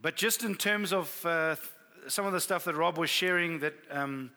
[0.00, 1.56] but just in terms of uh,
[2.06, 4.30] some of the stuff that Rob was sharing, that, um,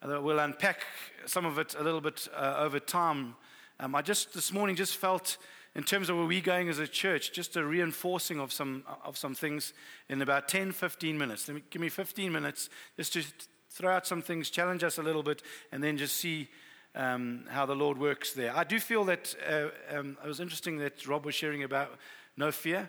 [0.00, 0.80] that we'll unpack
[1.26, 3.34] some of it a little bit uh, over time.
[3.80, 5.36] Um, I just this morning just felt,
[5.74, 9.18] in terms of where we're going as a church, just a reinforcing of some of
[9.18, 9.72] some things
[10.08, 11.48] in about 10, 15 minutes.
[11.48, 13.24] Me, give me 15 minutes just to
[13.70, 15.42] throw out some things, challenge us a little bit,
[15.72, 16.48] and then just see
[16.94, 18.56] um, how the Lord works there.
[18.56, 21.98] I do feel that uh, um, it was interesting that Rob was sharing about
[22.36, 22.88] no fear.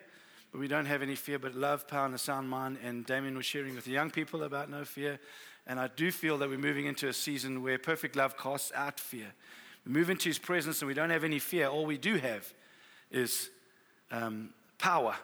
[0.57, 2.77] We don't have any fear, but love, power, and a sound mind.
[2.83, 5.19] And Damien was sharing with the young people about no fear.
[5.68, 8.99] And I do feel that we're moving into a season where perfect love casts out
[8.99, 9.33] fear.
[9.86, 11.68] We move into his presence and we don't have any fear.
[11.68, 12.54] All we do have
[13.11, 13.49] is
[14.11, 15.15] um, power.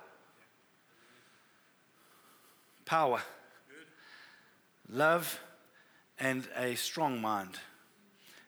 [2.85, 3.21] Power.
[4.89, 5.39] Love
[6.19, 7.57] and a strong mind.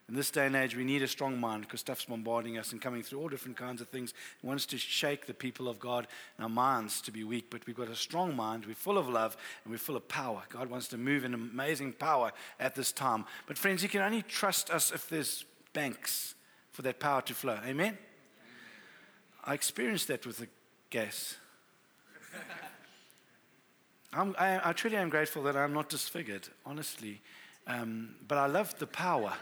[0.08, 2.82] In this day and age, we need a strong mind because stuff's bombarding us and
[2.82, 4.12] coming through all different kinds of things.
[4.42, 7.66] He wants to shake the people of God and our minds to be weak, but
[7.66, 8.66] we've got a strong mind.
[8.66, 10.42] We're full of love and we're full of power.
[10.50, 13.24] God wants to move in amazing power at this time.
[13.46, 16.34] But, friends, you can only trust us if there's banks
[16.70, 17.58] for that power to flow.
[17.64, 17.96] Amen?
[19.42, 20.48] I experienced that with the
[20.90, 21.36] gas.
[24.12, 27.22] I'm, I, I, truly am grateful that I'm not disfigured, honestly.
[27.66, 29.32] Um, but I love the power.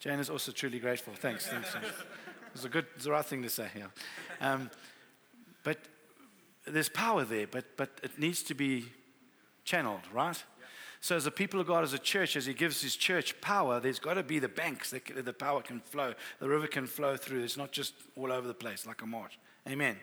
[0.00, 1.12] Jane is also truly grateful.
[1.14, 1.46] Thanks.
[1.46, 1.72] Thanks.
[1.72, 1.82] Jane.
[2.54, 3.68] It a good, it's the right thing to say.
[3.76, 3.86] Yeah.
[4.40, 4.70] Um,
[5.64, 5.78] but
[6.66, 8.86] there's power there, but but it needs to be
[9.64, 10.42] channeled, right?
[11.00, 13.78] So, as a people of God, as a church, as He gives His church power,
[13.78, 17.16] there's got to be the banks that the power can flow, the river can flow
[17.16, 17.42] through.
[17.44, 19.34] It's not just all over the place like a marsh.
[19.68, 19.96] Amen.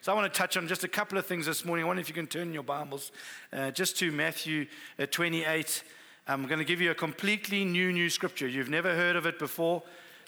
[0.00, 1.84] So, I want to touch on just a couple of things this morning.
[1.84, 3.12] I wonder if you can turn your Bibles
[3.52, 4.66] uh, just to Matthew
[4.98, 5.84] uh, 28.
[6.30, 8.46] I'm going to give you a completely new, new scripture.
[8.46, 9.82] You've never heard of it before.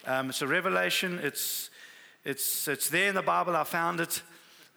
[0.05, 1.21] Um, it's a revelation.
[1.23, 1.71] It's,
[2.25, 3.55] it's, it's there in the Bible.
[3.55, 4.21] I found it,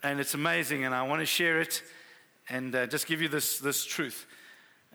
[0.03, 1.81] and it's amazing, and I want to share it
[2.47, 4.27] and uh, just give you this, this truth.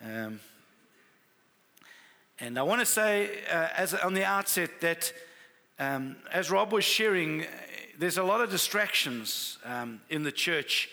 [0.05, 0.39] Um,
[2.39, 5.13] and I want to say, uh, as on the outset, that
[5.81, 7.45] um, as Rob was sharing,
[7.99, 10.91] there's a lot of distractions um, in the church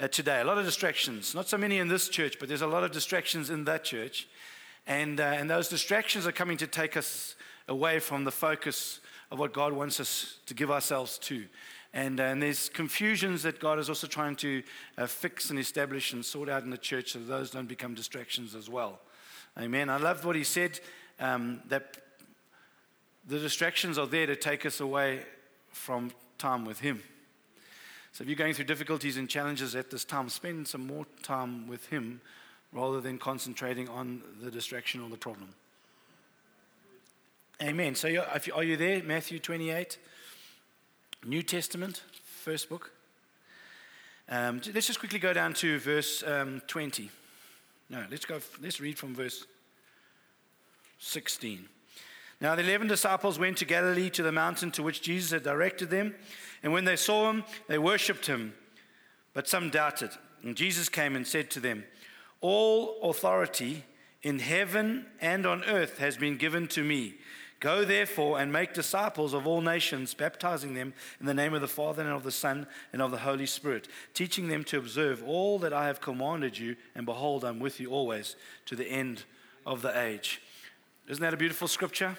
[0.00, 0.40] uh, today.
[0.40, 1.32] A lot of distractions.
[1.32, 4.26] Not so many in this church, but there's a lot of distractions in that church.
[4.86, 7.36] And, uh, and those distractions are coming to take us
[7.68, 11.46] away from the focus of what God wants us to give ourselves to.
[11.92, 14.62] And, uh, and there's confusions that God is also trying to
[14.98, 18.54] uh, fix and establish and sort out in the church so those don't become distractions
[18.54, 19.00] as well.
[19.58, 19.90] Amen.
[19.90, 20.80] I loved what he said
[21.18, 21.96] um, that
[23.26, 25.22] the distractions are there to take us away
[25.72, 27.02] from time with Him.
[28.12, 31.68] So if you're going through difficulties and challenges at this time, spend some more time
[31.68, 32.20] with Him
[32.72, 35.48] rather than concentrating on the distraction or the problem.
[37.62, 37.94] Amen.
[37.94, 38.08] So,
[38.54, 39.02] are you there?
[39.02, 39.98] Matthew 28,
[41.26, 42.90] New Testament, first book.
[44.28, 47.10] Um, let's just quickly go down to verse um, 20.
[47.90, 48.38] No, let's go.
[48.62, 49.44] Let's read from verse
[51.00, 51.68] 16.
[52.40, 55.90] Now the eleven disciples went to Galilee to the mountain to which Jesus had directed
[55.90, 56.14] them,
[56.62, 58.54] and when they saw him, they worshipped him,
[59.34, 60.10] but some doubted.
[60.42, 61.84] And Jesus came and said to them,
[62.40, 63.84] all authority
[64.22, 67.14] in heaven and on earth has been given to me.
[67.60, 71.68] Go therefore and make disciples of all nations, baptizing them in the name of the
[71.68, 75.58] Father and of the Son and of the Holy Spirit, teaching them to observe all
[75.58, 78.34] that I have commanded you, and behold, I'm with you always
[78.64, 79.24] to the end
[79.66, 80.40] of the age.
[81.06, 82.16] Isn't that a beautiful scripture?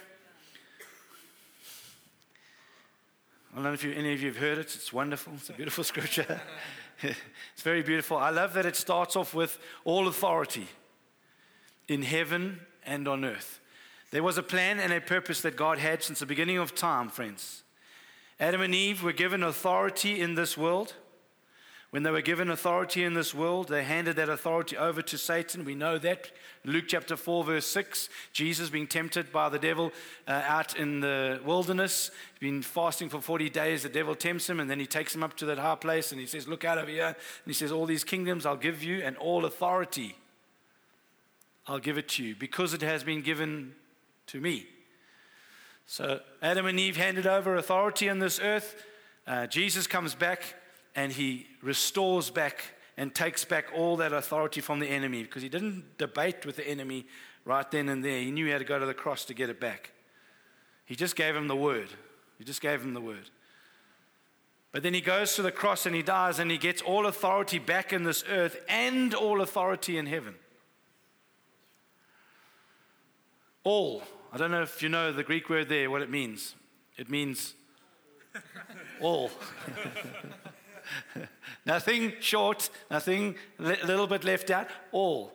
[3.51, 4.75] I don't know if you, any of you have heard it.
[4.75, 5.33] It's wonderful.
[5.35, 6.39] It's a beautiful scripture.
[7.53, 8.17] it's very beautiful.
[8.17, 10.67] I love that it starts off with all authority
[11.88, 13.59] in heaven and on earth.
[14.12, 17.09] There was a plan and a purpose that God had since the beginning of time,
[17.09, 17.63] friends.
[18.39, 20.94] Adam and Eve were given authority in this world.
[21.91, 25.66] When they were given authority in this world, they handed that authority over to Satan.
[25.66, 26.31] We know that.
[26.63, 29.91] Luke chapter 4, verse 6, Jesus being tempted by the devil
[30.25, 32.09] uh, out in the wilderness.
[32.40, 33.84] Been fasting for 40 days.
[33.84, 36.22] The devil tempts him, and then he takes him up to that high place and
[36.22, 37.07] he says, Look out over here.
[37.07, 37.16] And
[37.46, 40.15] he says, All these kingdoms I'll give you, and all authority
[41.68, 43.74] I'll give it to you because it has been given
[44.27, 44.65] to me.
[45.88, 48.86] So Adam and Eve handed over authority on this earth.
[49.27, 50.56] Uh, Jesus comes back
[50.95, 52.63] and he restores back
[52.97, 56.67] and takes back all that authority from the enemy because he didn't debate with the
[56.67, 57.05] enemy
[57.45, 58.19] right then and there.
[58.19, 59.91] He knew he had to go to the cross to get it back.
[60.85, 61.89] He just gave him the word.
[62.38, 63.29] He just gave him the word.
[64.71, 67.59] But then he goes to the cross and he dies and he gets all authority
[67.59, 70.35] back in this earth and all authority in heaven.
[73.63, 74.03] All.
[74.33, 76.55] I don't know if you know the Greek word there, what it means.
[76.97, 77.53] It means
[79.01, 79.29] all.
[81.65, 85.33] nothing short, nothing a little bit left out, all.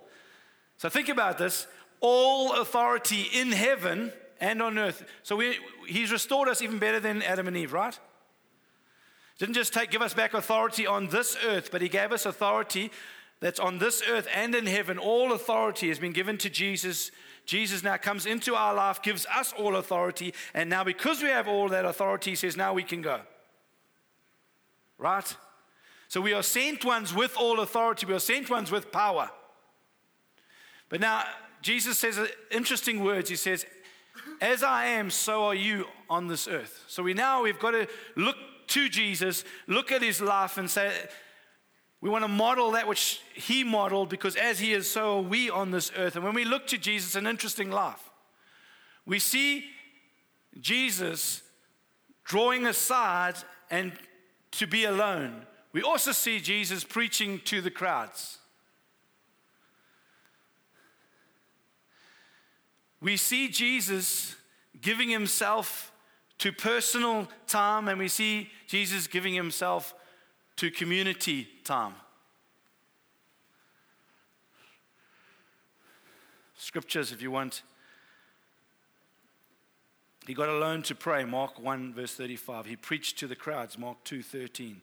[0.79, 1.67] So think about this
[2.01, 5.05] all authority in heaven and on earth.
[5.23, 7.99] So we, he's restored us even better than Adam and Eve, right?
[9.39, 12.91] Didn't just take, give us back authority on this earth, but he gave us authority
[13.41, 14.99] that's on this earth and in heaven.
[14.99, 17.11] All authority has been given to Jesus.
[17.45, 21.49] Jesus now comes into our life, gives us all authority, and now because we have
[21.49, 23.21] all that authority, he says, now we can go.
[24.99, 25.37] Right?
[26.09, 29.31] So we are sent ones with all authority, we are sent ones with power.
[30.89, 31.25] But now,
[31.63, 32.19] Jesus says
[32.51, 33.29] interesting words.
[33.29, 33.67] He says,
[34.41, 36.85] As I am, so are you on this earth.
[36.87, 38.37] So we now we've got to look
[38.69, 40.93] to Jesus, look at his life, and say,
[42.01, 45.51] we want to model that which he modeled because as he is, so are we
[45.51, 46.15] on this earth.
[46.15, 48.11] And when we look to Jesus, an interesting life.
[49.07, 49.65] We see
[50.61, 51.43] Jesus
[52.25, 53.37] drawing aside
[53.71, 53.93] and
[54.53, 55.47] to be alone.
[55.77, 58.39] We also see Jesus preaching to the crowds.
[62.99, 64.37] We see Jesus
[64.81, 65.93] giving himself
[66.39, 69.95] to personal time, and we see Jesus giving himself
[70.57, 71.93] to community time.
[76.57, 77.61] Scriptures, if you want.
[80.27, 82.65] He got alone to pray, Mark 1, verse 35.
[82.65, 84.81] He preached to the crowds, Mark 2, 13.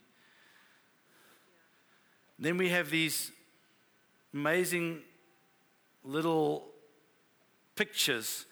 [2.43, 3.31] Then we have these
[4.33, 4.99] amazing
[6.03, 6.65] little
[7.77, 8.45] pictures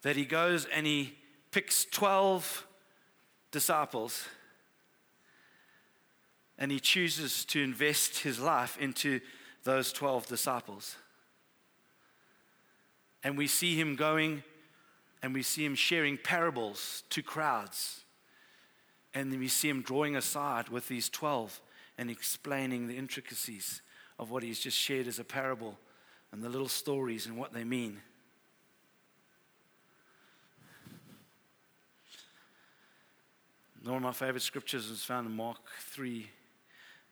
[0.00, 1.18] that he goes and he
[1.50, 2.66] picks 12
[3.50, 4.24] disciples
[6.56, 9.20] and he chooses to invest his life into
[9.64, 10.96] those 12 disciples.
[13.22, 14.44] And we see him going
[15.22, 18.00] and we see him sharing parables to crowds.
[19.12, 21.60] And we see him drawing aside with these 12
[22.00, 23.82] and explaining the intricacies
[24.18, 25.78] of what he's just shared as a parable
[26.32, 28.00] and the little stories and what they mean.
[33.84, 35.58] One of my favorite scriptures is found in Mark
[35.90, 36.26] 3,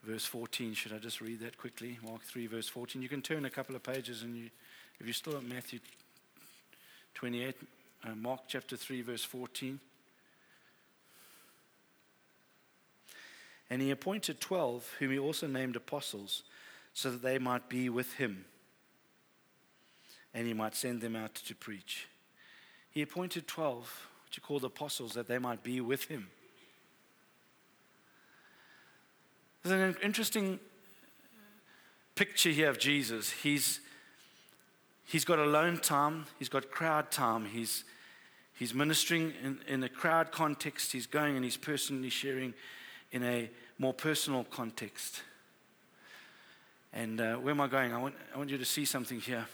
[0.04, 0.72] verse 14.
[0.72, 1.98] Should I just read that quickly?
[2.02, 3.02] Mark 3, verse 14.
[3.02, 4.48] You can turn a couple of pages, and you,
[4.98, 5.80] if you're still at Matthew
[7.14, 7.56] 28,
[8.04, 9.80] uh, Mark chapter 3, verse 14.
[13.70, 16.42] And he appointed 12, whom he also named apostles,
[16.94, 18.44] so that they might be with him,
[20.32, 22.08] and he might send them out to preach.
[22.90, 26.28] He appointed 12, which he called apostles, that they might be with him.
[29.62, 30.58] There's an interesting
[32.14, 33.30] picture here of Jesus.
[33.30, 33.80] He's,
[35.04, 37.84] he's got alone time, he's got crowd time, he's,
[38.54, 42.54] he's ministering in, in a crowd context, he's going and he's personally sharing
[43.12, 45.22] in a more personal context.
[46.92, 47.92] And uh, where am I going?
[47.92, 49.46] I want, I want you to see something here.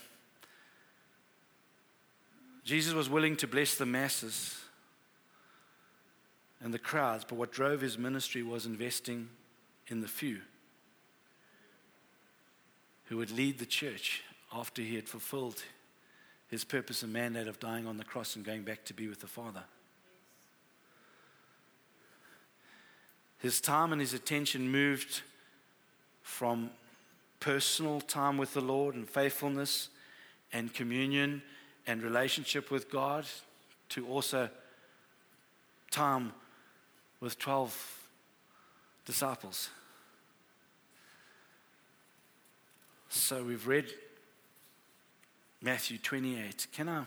[2.64, 4.58] Jesus was willing to bless the masses
[6.62, 9.28] and the crowds, but what drove his ministry was investing
[9.88, 10.40] in the few
[13.06, 14.22] who would lead the church
[14.52, 15.62] after he had fulfilled
[16.48, 19.20] his purpose and mandate of dying on the cross and going back to be with
[19.20, 19.64] the Father.
[23.44, 25.20] His time and his attention moved
[26.22, 26.70] from
[27.40, 29.90] personal time with the Lord and faithfulness
[30.50, 31.42] and communion
[31.86, 33.26] and relationship with God
[33.90, 34.48] to also
[35.90, 36.32] time
[37.20, 38.08] with 12
[39.04, 39.68] disciples.
[43.10, 43.92] So we've read
[45.60, 46.68] Matthew 28.
[46.72, 47.02] Can I,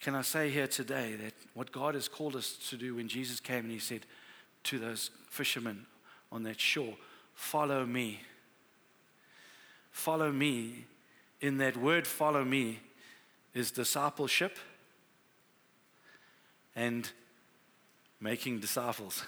[0.00, 3.38] can I say here today that what God has called us to do when Jesus
[3.38, 4.04] came and he said
[4.64, 5.86] to those fishermen
[6.32, 6.94] on that shore,
[7.34, 8.20] Follow me.
[9.90, 10.86] Follow me.
[11.40, 12.80] In that word, follow me,
[13.52, 14.56] is discipleship
[16.74, 17.10] and
[18.20, 19.24] making disciples.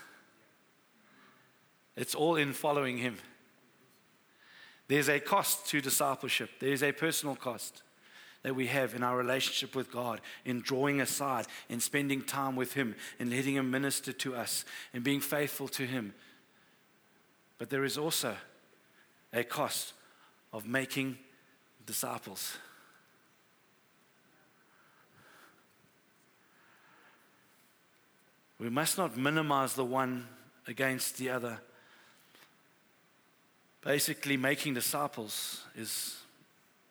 [1.94, 3.18] It's all in following Him.
[4.88, 7.82] There's a cost to discipleship, there's a personal cost
[8.46, 12.74] that we have in our relationship with God, in drawing aside, in spending time with
[12.74, 16.14] Him, in letting Him minister to us, in being faithful to Him.
[17.58, 18.36] But there is also
[19.32, 19.94] a cost
[20.52, 21.18] of making
[21.86, 22.56] disciples.
[28.60, 30.28] We must not minimize the one
[30.68, 31.58] against the other.
[33.80, 36.16] Basically, making disciples is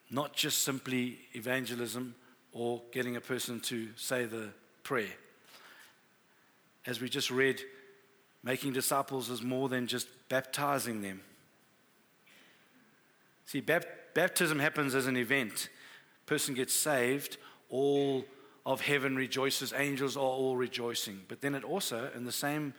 [0.09, 2.15] not just simply evangelism
[2.53, 4.49] or getting a person to say the
[4.83, 5.13] prayer.
[6.85, 7.61] As we just read,
[8.45, 11.21] Making disciples is more than just baptizing them.
[13.47, 15.69] See, baptism happens as an event.
[16.27, 17.37] Person gets saved,
[17.69, 18.23] all
[18.63, 21.21] of heaven rejoices, angels are all rejoicing.
[21.27, 22.75] But then it also, in the same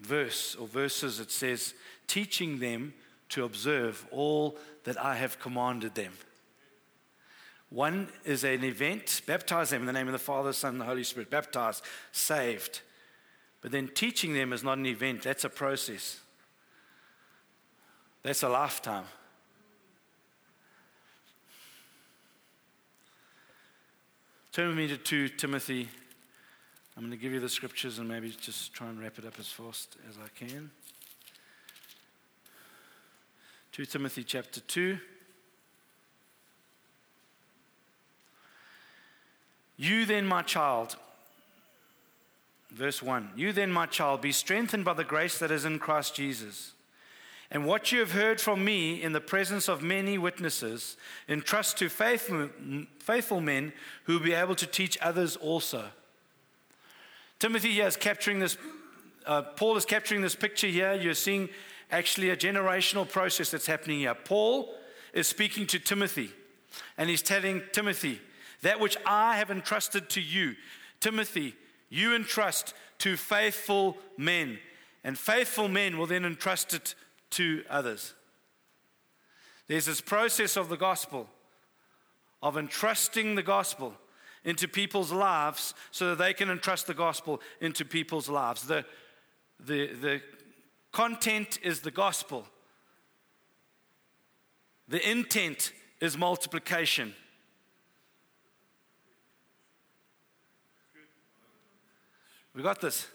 [0.00, 1.74] verse or verses, it says,
[2.06, 2.94] teaching them
[3.32, 6.12] to observe all that I have commanded them.
[7.70, 10.84] One is an event, baptize them in the name of the Father, Son, and the
[10.84, 11.30] Holy Spirit.
[11.30, 11.80] Baptize,
[12.12, 12.82] saved.
[13.62, 16.20] But then teaching them is not an event, that's a process.
[18.22, 19.04] That's a lifetime.
[24.52, 25.88] Turn with me to 2 Timothy.
[26.94, 29.40] I'm going to give you the scriptures and maybe just try and wrap it up
[29.40, 30.70] as fast as I can.
[33.72, 34.98] 2 Timothy chapter 2.
[39.78, 40.96] You then, my child,
[42.70, 46.14] verse 1 You then, my child, be strengthened by the grace that is in Christ
[46.14, 46.72] Jesus.
[47.50, 51.88] And what you have heard from me in the presence of many witnesses, entrust to
[51.88, 52.50] faithful,
[52.98, 53.72] faithful men
[54.04, 55.86] who will be able to teach others also.
[57.38, 58.58] Timothy here is capturing this,
[59.24, 60.92] uh, Paul is capturing this picture here.
[60.92, 61.48] You're seeing
[61.92, 64.14] actually a generational process that's happening here.
[64.14, 64.74] Paul
[65.12, 66.30] is speaking to Timothy,
[66.96, 68.20] and he's telling Timothy,
[68.62, 70.56] That which I have entrusted to you,
[71.00, 71.54] Timothy,
[71.90, 74.58] you entrust to faithful men.
[75.04, 76.94] And faithful men will then entrust it
[77.30, 78.14] to others.
[79.68, 81.28] There's this process of the gospel,
[82.42, 83.94] of entrusting the gospel
[84.44, 88.62] into people's lives so that they can entrust the gospel into people's lives.
[88.62, 88.84] The,
[89.60, 90.22] the, the
[90.92, 92.46] content is the gospel,
[94.88, 97.14] the intent is multiplication.
[102.54, 103.06] We got this.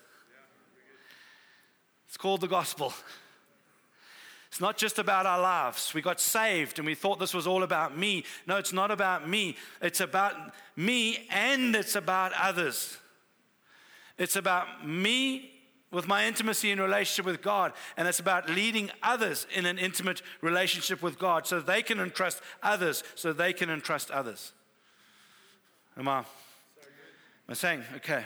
[2.08, 2.94] It's called the gospel.
[4.50, 5.94] It's not just about our lives.
[5.94, 8.24] We got saved and we thought this was all about me.
[8.48, 9.56] No, it's not about me.
[9.82, 10.34] It's about
[10.76, 12.98] me and it's about others.
[14.18, 15.52] It's about me
[15.92, 20.22] with my intimacy and relationship with God, and it's about leading others in an intimate
[20.42, 24.52] relationship with God so they can entrust others, so they can entrust others.
[25.98, 26.26] Am I, am
[27.50, 27.84] I saying?
[27.96, 28.26] Okay.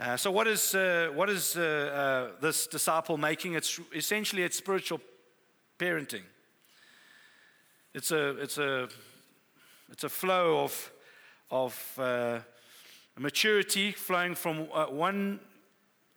[0.00, 3.54] Uh, so, what is, uh, what is uh, uh, this disciple making?
[3.54, 5.00] It's essentially it's spiritual
[5.76, 6.22] parenting.
[7.94, 8.88] It's a, it's a,
[9.90, 10.92] it's a flow of,
[11.50, 12.38] of uh,
[13.18, 15.40] maturity flowing from uh, one,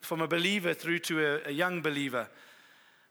[0.02, 2.28] from a believer through to a, a young believer.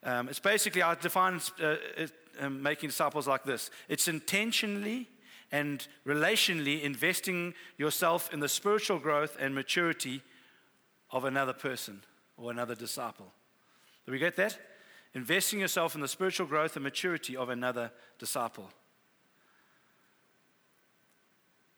[0.02, 5.08] Um, it's basically, I define it, um, making disciples like this it's intentionally
[5.52, 10.22] and relationally investing yourself in the spiritual growth and maturity
[11.10, 12.02] of another person
[12.36, 13.32] or another disciple.
[14.06, 14.58] Do we get that?
[15.14, 18.70] Investing yourself in the spiritual growth and maturity of another disciple.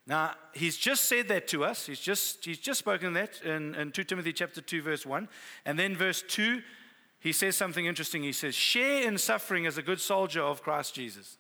[0.06, 1.87] Now, he's just said that to us.
[1.87, 5.28] He's just, he's just spoken that in, in 2 Timothy chapter 2, verse 1.
[5.64, 6.61] And then verse 2,
[7.21, 8.23] he says something interesting.
[8.23, 11.38] He says, Share in suffering as a good soldier of Christ Jesus.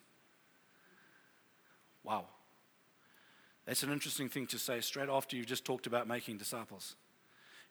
[2.04, 2.26] Wow.
[3.66, 6.96] That's an interesting thing to say straight after you've just talked about making disciples.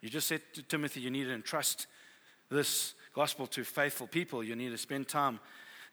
[0.01, 1.87] You just said to Timothy, you need to entrust
[2.49, 4.43] this gospel to faithful people.
[4.43, 5.39] You need to spend time.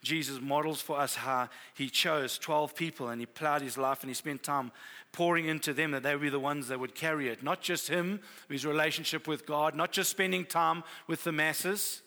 [0.03, 4.11] Jesus models for us how he chose 12 people and he plowed his life and
[4.11, 4.71] he spent time
[5.13, 7.43] pouring into them that they would be the ones that would carry it.
[7.43, 12.03] Not just him, his relationship with God, not just spending time with the masses.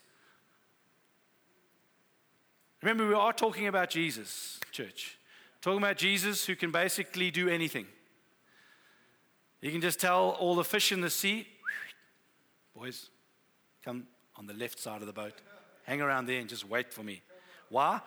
[2.81, 5.17] Remember, we are talking about Jesus, church.
[5.61, 7.85] Talking about Jesus who can basically do anything.
[9.61, 11.47] He can just tell all the fish in the sea,
[12.75, 13.09] Boys,
[13.83, 14.07] come
[14.37, 15.33] on the left side of the boat.
[15.83, 17.21] Hang around there and just wait for me.
[17.71, 18.01] Why?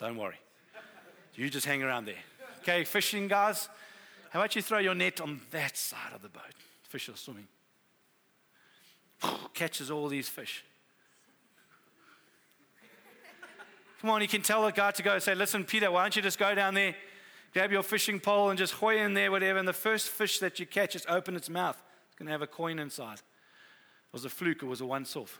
[0.00, 0.40] Don't worry.
[1.34, 2.14] You just hang around there.
[2.62, 3.68] Okay, fishing guys,
[4.30, 6.42] how about you throw your net on that side of the boat?
[6.82, 7.46] Fish are swimming.
[9.54, 10.64] Catches all these fish.
[14.00, 16.22] Come on, you can tell the guy to go say, Listen, Peter, why don't you
[16.22, 16.94] just go down there,
[17.52, 19.58] grab your fishing pole, and just hoy in there, whatever.
[19.58, 21.80] And the first fish that you catch, just open its mouth.
[22.08, 25.16] It's going to have a coin inside It was a fluke, it was a once
[25.16, 25.38] off.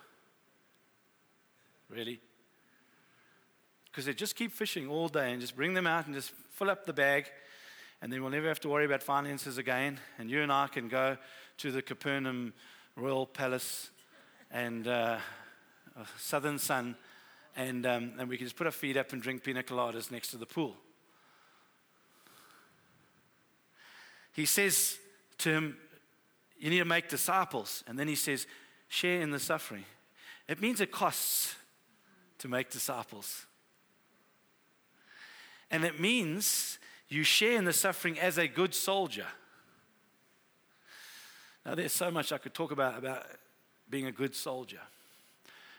[1.88, 2.20] Really?
[3.96, 6.68] Because they just keep fishing all day and just bring them out and just fill
[6.68, 7.30] up the bag,
[8.02, 9.98] and then we'll never have to worry about finances again.
[10.18, 11.16] And you and I can go
[11.56, 12.52] to the Capernaum
[12.94, 13.88] Royal Palace
[14.50, 15.16] and uh,
[16.18, 16.94] Southern Sun,
[17.56, 20.28] and, um, and we can just put our feet up and drink pina coladas next
[20.32, 20.76] to the pool.
[24.34, 24.98] He says
[25.38, 25.78] to him,
[26.58, 27.82] You need to make disciples.
[27.86, 28.46] And then he says,
[28.88, 29.86] share in the suffering.
[30.48, 31.54] It means it costs
[32.40, 33.46] to make disciples.
[35.70, 39.26] And it means you share in the suffering as a good soldier.
[41.64, 43.24] Now, there's so much I could talk about about
[43.88, 44.80] being a good soldier.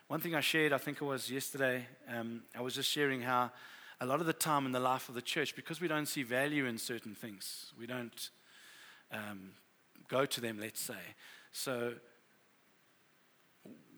[0.07, 3.51] One thing I shared, I think it was yesterday, um, I was just sharing how
[3.99, 6.23] a lot of the time in the life of the church, because we don't see
[6.23, 8.29] value in certain things, we don't
[9.11, 9.51] um,
[10.07, 10.93] go to them, let's say.
[11.51, 11.93] So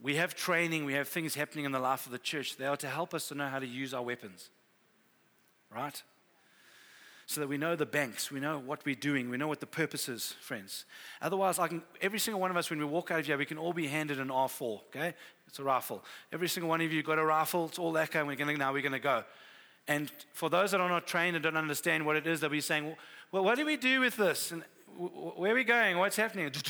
[0.01, 2.57] we have training, we have things happening in the life of the church.
[2.57, 4.49] They are to help us to know how to use our weapons,
[5.73, 6.01] right?
[7.25, 9.67] So that we know the banks, we know what we're doing, we know what the
[9.67, 10.85] purpose is, friends.
[11.21, 13.45] Otherwise, I can, every single one of us, when we walk out of here, we
[13.45, 15.13] can all be handed an R4, okay?
[15.47, 16.03] It's a rifle.
[16.31, 18.73] Every single one of you got a rifle, it's all that, and we're to, now
[18.73, 19.23] we're going to go.
[19.87, 22.61] And for those that are not trained and don't understand what it is, they'll be
[22.61, 22.95] saying,
[23.31, 24.51] well, what do we do with this?
[24.51, 24.63] And
[24.97, 25.97] where are we going?
[25.97, 26.51] What's happening?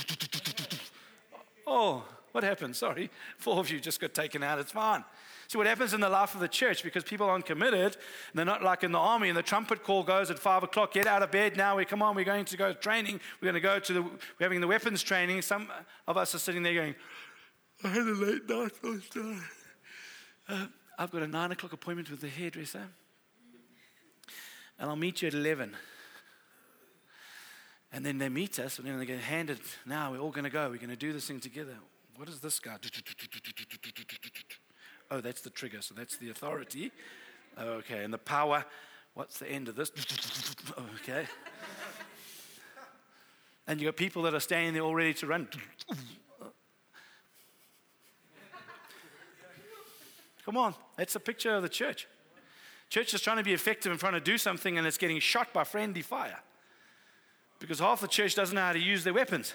[1.71, 2.75] Oh, what happened?
[2.75, 3.11] Sorry.
[3.37, 4.57] Four of you just got taken out.
[4.57, 5.03] It's fine.
[5.49, 7.97] See what happens in the life of the church because people aren't committed.
[8.35, 10.93] they're not like in the army, and the trumpet call goes at five o'clock.
[10.93, 11.75] Get out of bed now.
[11.75, 12.15] We come on.
[12.15, 13.19] We're going to go training.
[13.41, 14.03] We're going to go to the.
[14.03, 15.41] We're having the weapons training.
[15.41, 15.67] Some
[16.07, 16.93] of us are sitting there going,
[17.83, 19.41] "I had a late night last night.
[20.47, 20.65] Uh,
[20.99, 22.87] I've got a nine o'clock appointment with the hairdresser,
[24.77, 25.75] and I'll meet you at eleven.
[27.91, 30.51] And then they meet us, and then they get handed, now we're all going to
[30.51, 30.69] go.
[30.69, 31.73] We're going to do this thing together.
[32.17, 32.75] What is this guy?
[35.11, 36.91] Oh, that's the trigger, so that's the authority.
[37.57, 38.63] Okay, and the power,
[39.15, 39.91] what's the end of this?
[41.03, 41.25] Okay.
[43.67, 45.47] And you've got people that are standing there all ready to run.
[50.45, 52.07] Come on, that's a picture of the church.
[52.89, 55.53] Church is trying to be effective and trying to do something, and it's getting shot
[55.53, 56.39] by friendly fire
[57.59, 59.53] because half the church doesn't know how to use their weapons.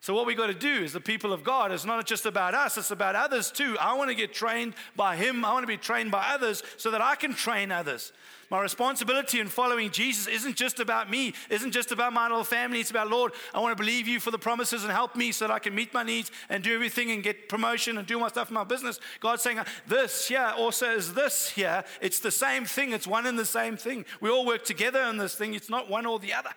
[0.00, 2.54] So, what we got to do is the people of God, it's not just about
[2.54, 3.76] us, it's about others too.
[3.80, 6.92] I want to get trained by Him, I want to be trained by others so
[6.92, 8.12] that I can train others.
[8.50, 12.80] My responsibility in following Jesus isn't just about me, isn't just about my little family.
[12.80, 15.46] It's about, Lord, I want to believe you for the promises and help me so
[15.46, 18.28] that I can meet my needs and do everything and get promotion and do my
[18.28, 19.00] stuff in my business.
[19.20, 21.84] God's saying, this here also is this here.
[22.00, 24.06] It's the same thing, it's one and the same thing.
[24.22, 26.50] We all work together in this thing, it's not one or the other.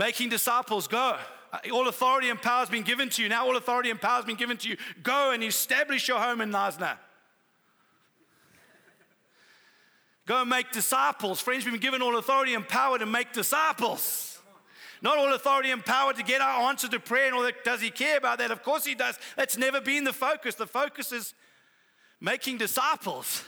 [0.00, 1.18] Making disciples, go.
[1.52, 3.28] Uh, all authority and power has been given to you.
[3.28, 4.78] Now, all authority and power has been given to you.
[5.02, 6.96] Go and establish your home in Knysna.
[10.24, 11.38] Go and make disciples.
[11.42, 14.38] Friends, we've been given all authority and power to make disciples.
[15.02, 17.62] Not all authority and power to get our answer to prayer and all that.
[17.62, 18.50] Does he care about that?
[18.50, 19.18] Of course he does.
[19.36, 20.54] That's never been the focus.
[20.54, 21.34] The focus is
[22.22, 23.44] making disciples.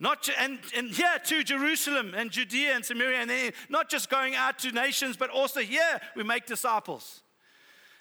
[0.00, 4.34] Not and, and here to Jerusalem and Judea and Samaria, and then not just going
[4.34, 7.22] out to nations, but also here we make disciples.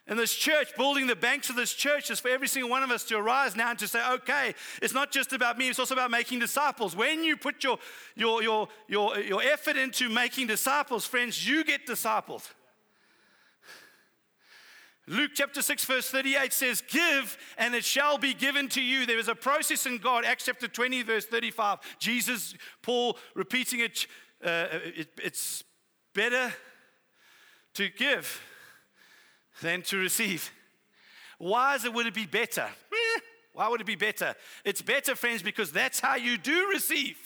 [0.09, 2.91] And this church, building the banks of this church, is for every single one of
[2.91, 5.95] us to arise now and to say, okay, it's not just about me, it's also
[5.95, 6.95] about making disciples.
[6.95, 7.77] When you put your,
[8.15, 12.49] your, your, your, your effort into making disciples, friends, you get discipled.
[15.09, 19.05] Luke chapter 6, verse 38 says, Give and it shall be given to you.
[19.05, 20.25] There is a process in God.
[20.25, 21.79] Acts chapter 20, verse 35.
[21.97, 24.05] Jesus, Paul repeating it,
[24.43, 25.63] uh, it it's
[26.13, 26.53] better
[27.75, 28.41] to give
[29.61, 30.51] than to receive.
[31.37, 32.65] Why is it, would it be better?
[32.65, 33.19] Eh,
[33.53, 34.35] why would it be better?
[34.65, 37.17] It's better, friends, because that's how you do receive.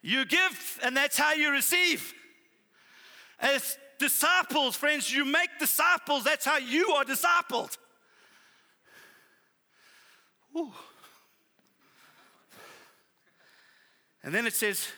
[0.00, 2.14] You give, and that's how you receive.
[3.40, 7.78] As disciples, friends, you make disciples, that's how you are discipled.
[10.56, 10.72] Ooh.
[14.24, 14.88] And then it says,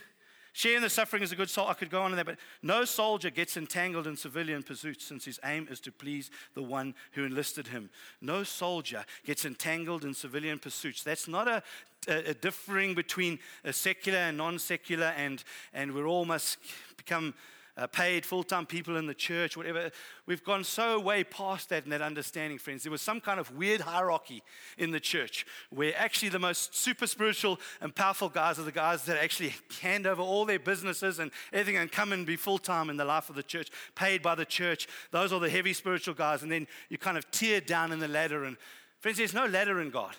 [0.57, 1.67] Sharing the suffering is a good soul.
[1.67, 5.25] I could go on in that, but no soldier gets entangled in civilian pursuits since
[5.25, 7.91] his aim is to please the one who enlisted him.
[8.21, 11.03] No soldier gets entangled in civilian pursuits.
[11.03, 11.61] That's not a,
[12.07, 16.59] a, a differing between a secular and non secular, and, and we're all must
[16.97, 17.35] become
[17.77, 19.91] uh, paid full time people in the church, whatever.
[20.27, 22.85] We've gone so way past that in that understanding, friends.
[22.85, 24.43] There was some kind of weird hierarchy
[24.79, 29.05] in the church where actually the most super spiritual and powerful guys are the guys
[29.05, 32.91] that actually hand over all their businesses and everything and come and be full time
[32.91, 34.87] in the life of the church, paid by the church.
[35.11, 36.43] Those are the heavy spiritual guys.
[36.43, 38.45] And then you kind of tear down in the ladder.
[38.45, 38.57] And
[39.01, 40.15] friends, there's no ladder in God.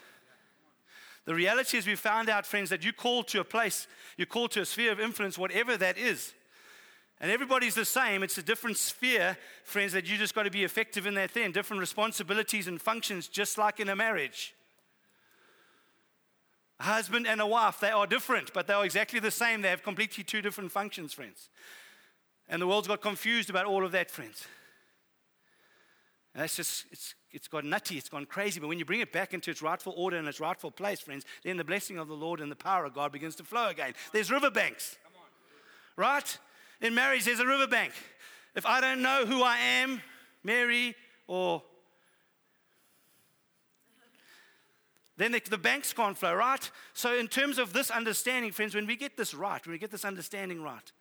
[1.25, 4.47] The reality is, we found out, friends, that you call to a place, you call
[4.49, 6.33] to a sphere of influence, whatever that is.
[7.21, 8.23] And everybody's the same.
[8.23, 11.51] It's a different sphere, friends, that you just got to be effective in that thing.
[11.51, 14.53] Different responsibilities and functions, just like in a marriage.
[16.79, 19.61] A husband and a wife, they are different, but they are exactly the same.
[19.61, 21.49] They have completely two different functions, friends.
[22.49, 24.45] And the world's got confused about all of that, friends.
[26.33, 28.59] And that's just, it's, it's got nutty, it's gone crazy.
[28.59, 31.23] But when you bring it back into its rightful order and its rightful place, friends,
[31.45, 33.93] then the blessing of the Lord and the power of God begins to flow again.
[34.11, 34.97] There's riverbanks,
[35.95, 36.37] right?
[36.81, 37.93] In marriage, there's a riverbank.
[38.55, 40.01] If I don't know who I am,
[40.43, 40.95] Mary
[41.27, 41.63] or
[45.17, 46.69] then the, the, banks can't flow, right?
[46.93, 49.91] So, in terms of this understanding, friends, when we get this right, when we get
[49.91, 50.91] this understanding right,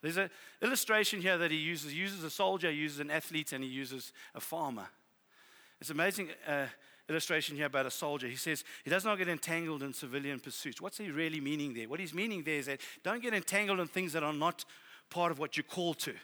[0.00, 0.30] there's an
[0.62, 1.92] illustration here that he uses.
[1.92, 4.88] He uses a soldier, he uses an athlete, and he uses a farmer.
[5.80, 6.66] It's amazing uh,
[7.08, 8.26] illustration here about a soldier.
[8.26, 10.80] He says he does not get entangled in civilian pursuits.
[10.80, 11.88] What's he really meaning there?
[11.88, 14.64] What he's meaning there is that don't get entangled in things that are not
[15.10, 16.14] part of what you're called to.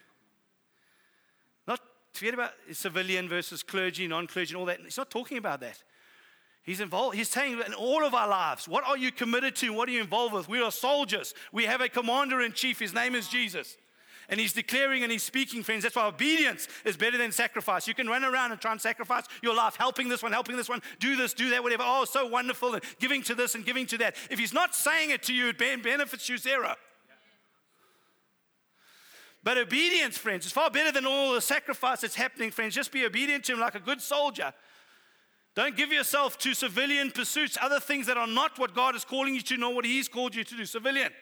[1.67, 1.81] Not
[2.13, 4.81] forget about civilian versus clergy, non-clergy, and all that.
[4.81, 5.83] He's not talking about that.
[6.63, 7.17] He's involved.
[7.17, 9.73] He's saying in all of our lives, what are you committed to?
[9.73, 10.49] What are you involved with?
[10.49, 11.35] We are soldiers.
[11.53, 12.79] We have a commander in chief.
[12.79, 13.77] His name is Jesus.
[14.29, 15.83] And he's declaring and he's speaking, friends.
[15.83, 17.87] That's why obedience is better than sacrifice.
[17.87, 20.69] You can run around and try and sacrifice your life, helping this one, helping this
[20.69, 21.85] one, do this, do that, whatever.
[21.87, 24.17] Oh, so wonderful, and giving to this and giving to that.
[24.31, 26.75] If he's not saying it to you, it benefits you zero.
[29.45, 32.75] But obedience, friends, is far better than all the sacrifice that's happening, friends.
[32.75, 34.55] Just be obedient to Him like a good soldier.
[35.55, 39.35] Don't give yourself to civilian pursuits, other things that are not what God is calling
[39.35, 40.65] you to, nor what He's called you to do.
[40.65, 41.13] Civilian.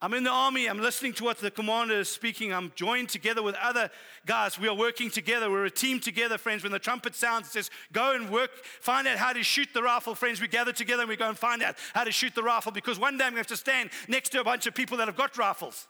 [0.00, 0.66] I'm in the army.
[0.66, 2.54] I'm listening to what the commander is speaking.
[2.54, 3.90] I'm joined together with other
[4.26, 4.56] guys.
[4.56, 5.50] We are working together.
[5.50, 6.62] We're a team together, friends.
[6.62, 9.82] When the trumpet sounds, it says, Go and work, find out how to shoot the
[9.82, 10.40] rifle, friends.
[10.40, 12.96] We gather together and we go and find out how to shoot the rifle because
[12.96, 15.08] one day I'm going to have to stand next to a bunch of people that
[15.08, 15.88] have got rifles.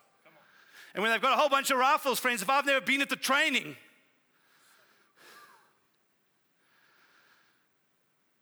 [0.94, 3.10] And when they've got a whole bunch of rifles, friends, if I've never been at
[3.10, 3.76] the training,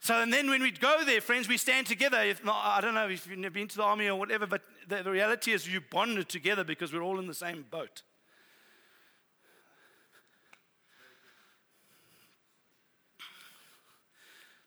[0.07, 2.23] So, and then when we go there, friends, we stand together.
[2.23, 5.03] If not, I don't know if you've been to the army or whatever, but the,
[5.03, 8.03] the reality is you bonded together because we're all in the same boat.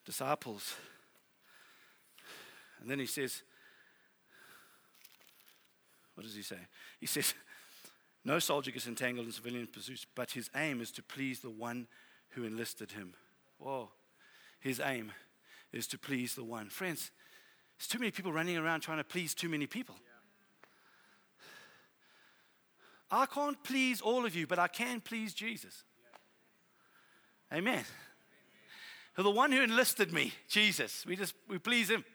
[0.06, 0.75] Disciples.
[2.82, 3.41] And then he says,
[6.15, 6.60] what does he say?
[6.99, 7.34] He says,
[8.25, 11.88] no soldier gets entangled in civilian pursuits, but his aim is to please the one
[12.32, 13.13] who enlisted him.
[13.58, 13.88] Whoa.
[14.60, 15.13] His aim
[15.71, 16.69] is to please the one.
[16.69, 17.12] Friends,
[17.77, 19.95] there's too many people running around trying to please too many people.
[23.12, 25.84] I can't please all of you, but I can please Jesus.
[27.51, 27.84] Amen.
[29.15, 32.05] So The one who enlisted me, Jesus, we just we please him.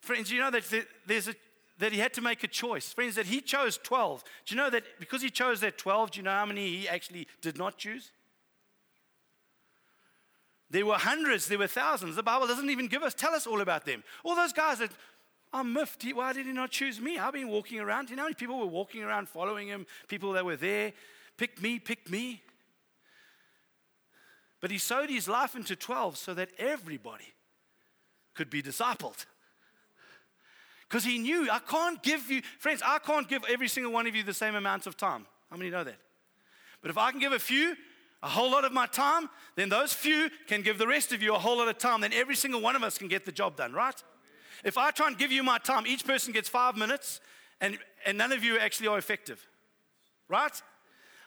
[0.00, 0.64] Friends, you know that
[1.06, 1.34] there's a
[1.78, 2.92] that he had to make a choice.
[2.92, 4.22] Friends, that he chose 12.
[4.46, 6.88] Do you know that because he chose that 12, do you know how many he
[6.88, 8.12] actually did not choose?
[10.74, 12.16] There were hundreds, there were thousands.
[12.16, 14.02] The Bible doesn't even give us, tell us all about them.
[14.24, 14.90] All those guys that,
[15.52, 16.04] I'm miffed.
[16.12, 17.16] Why did he not choose me?
[17.16, 18.10] I've been walking around.
[18.10, 19.86] You know how many people were walking around following him?
[20.08, 20.92] People that were there.
[21.36, 22.42] Pick me, pick me.
[24.60, 27.32] But he sowed his life into 12 so that everybody
[28.34, 29.26] could be discipled.
[30.88, 34.16] Because he knew, I can't give you, friends, I can't give every single one of
[34.16, 35.24] you the same amount of time.
[35.52, 35.98] How many know that?
[36.82, 37.76] But if I can give a few,
[38.24, 41.34] a whole lot of my time, then those few can give the rest of you
[41.34, 42.00] a whole lot of time.
[42.00, 44.02] Then every single one of us can get the job done, right?
[44.64, 47.20] If I try and give you my time, each person gets five minutes,
[47.60, 49.46] and, and none of you actually are effective,
[50.26, 50.62] right?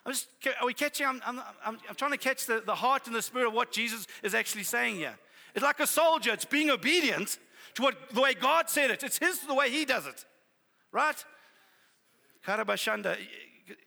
[0.04, 0.26] I'm just,
[0.60, 1.06] are we catching?
[1.06, 3.70] I'm, I'm, I'm, I'm trying to catch the, the heart and the spirit of what
[3.70, 5.16] Jesus is actually saying here.
[5.54, 7.38] It's like a soldier, it's being obedient
[7.74, 9.04] to what, the way God said it.
[9.04, 10.24] It's His the way He does it,
[10.90, 11.24] right?
[12.44, 13.16] Karabashanda.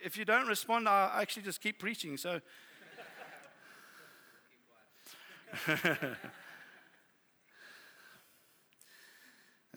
[0.01, 2.15] If you don't respond, I actually just keep preaching.
[2.15, 2.39] So
[5.67, 6.15] and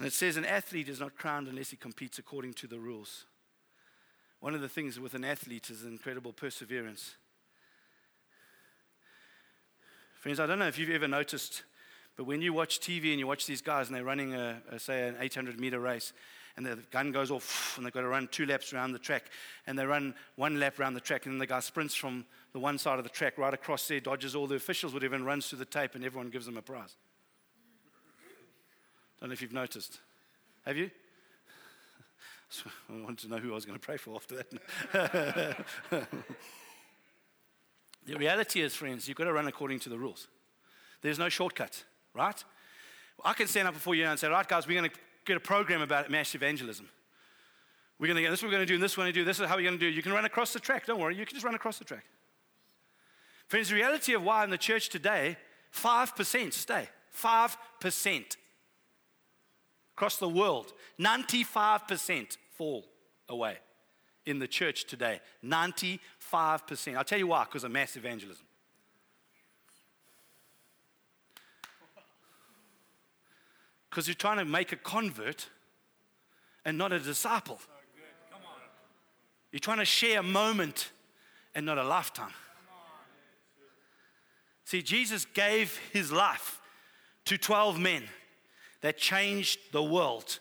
[0.06, 3.26] it says an athlete is not crowned unless he competes according to the rules.
[4.40, 7.14] One of the things with an athlete is incredible perseverance.
[10.20, 11.64] Friends, I don't know if you've ever noticed,
[12.16, 14.78] but when you watch TV and you watch these guys and they're running, a, a
[14.78, 16.12] say, an 800 meter race,
[16.56, 19.24] and the gun goes off and they've got to run two laps around the track,
[19.66, 22.60] and they run one lap around the track, and then the guy sprints from the
[22.60, 25.48] one side of the track right across there, dodges all the officials, whatever, and runs
[25.48, 26.96] through the tape, and everyone gives him a prize.
[29.20, 30.00] Don't know if you've noticed.
[30.64, 30.90] Have you?
[32.90, 35.66] I wanted to know who I was going to pray for after that.
[38.06, 40.28] the reality is, friends, you've got to run according to the rules.
[41.02, 42.42] There's no shortcut, right?
[43.24, 45.40] I can stand up before you and say, right, guys, we're going to get a
[45.40, 46.88] program about mass evangelism.
[47.98, 49.24] We're going to get this, we're going to do, and this we're going to do,
[49.24, 49.86] this is how we're going to do.
[49.86, 50.86] You can run across the track.
[50.86, 52.04] Don't worry, you can just run across the track.
[53.46, 55.36] Friends, the reality of why in the church today,
[55.72, 56.88] 5% stay.
[57.16, 58.36] 5%.
[59.96, 62.84] across the world, 95% fall
[63.28, 63.58] away
[64.26, 65.20] in the church today.
[65.44, 66.96] 95%.
[66.96, 68.44] I'll tell you why, because of mass evangelism.
[73.94, 75.48] Because you're trying to make a convert
[76.64, 77.60] and not a disciple.
[79.52, 80.90] You're trying to share a moment
[81.54, 82.32] and not a lifetime.
[84.64, 86.60] See, Jesus gave his life
[87.26, 88.02] to 12 men
[88.80, 90.40] that changed the world.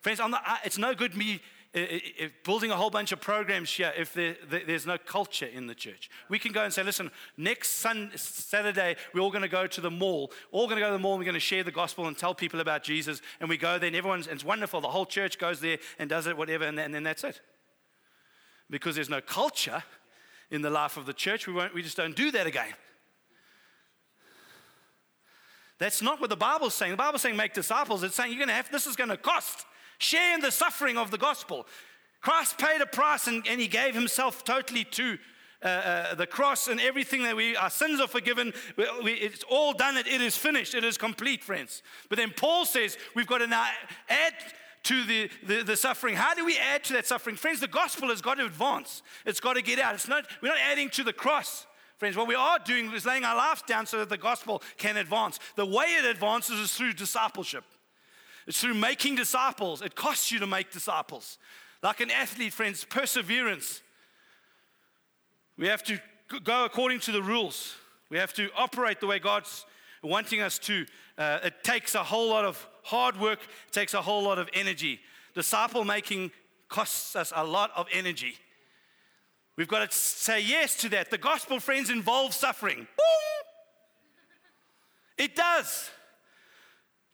[0.00, 1.40] Friends, not, it's no good me
[2.44, 6.10] building a whole bunch of programs here if there, there's no culture in the church.
[6.28, 9.80] We can go and say, listen, next Sunday, Saturday, we're all going to go to
[9.80, 10.32] the mall.
[10.50, 12.16] All going to go to the mall and we're going to share the gospel and
[12.16, 13.22] tell people about Jesus.
[13.40, 14.82] And we go there and everyone's, it's wonderful.
[14.82, 17.40] The whole church goes there and does it, whatever, and, and then that's it.
[18.68, 19.82] Because there's no culture
[20.50, 22.74] in the life of the church, we, won't, we just don't do that again.
[25.78, 26.92] That's not what the Bible's saying.
[26.92, 28.02] The Bible's saying make disciples.
[28.02, 29.64] It's saying you're going to have, this is going to cost.
[30.02, 31.64] Share in the suffering of the gospel.
[32.22, 35.16] Christ paid a price and, and he gave himself totally to
[35.62, 38.52] uh, uh, the cross and everything that we, our sins are forgiven.
[38.76, 39.96] We, we, it's all done.
[39.96, 40.74] It, it is finished.
[40.74, 41.84] It is complete, friends.
[42.08, 43.64] But then Paul says we've got to now
[44.08, 44.34] add
[44.84, 46.16] to the, the, the, suffering.
[46.16, 47.36] How do we add to that suffering?
[47.36, 49.02] Friends, the gospel has got to advance.
[49.24, 49.94] It's got to get out.
[49.94, 51.64] It's not, we're not adding to the cross.
[51.98, 54.96] Friends, what we are doing is laying our lives down so that the gospel can
[54.96, 55.38] advance.
[55.54, 57.62] The way it advances is through discipleship.
[58.46, 59.82] It's through making disciples.
[59.82, 61.38] It costs you to make disciples.
[61.82, 63.82] Like an athlete, friends, perseverance.
[65.56, 66.00] We have to
[66.42, 67.74] go according to the rules.
[68.10, 69.64] We have to operate the way God's
[70.02, 70.86] wanting us to.
[71.16, 74.48] Uh, it takes a whole lot of hard work, it takes a whole lot of
[74.52, 75.00] energy.
[75.34, 76.30] Disciple making
[76.68, 78.34] costs us a lot of energy.
[79.56, 81.10] We've got to say yes to that.
[81.10, 82.78] The gospel, friends, involves suffering.
[82.78, 83.44] Boom!
[85.18, 85.90] It does.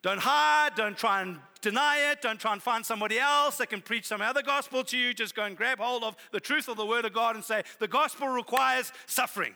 [0.09, 3.83] Don't hide, don't try and deny it, don't try and find somebody else that can
[3.83, 5.13] preach some other gospel to you.
[5.13, 7.63] Just go and grab hold of the truth of the Word of God and say,
[7.79, 9.55] the gospel requires suffering.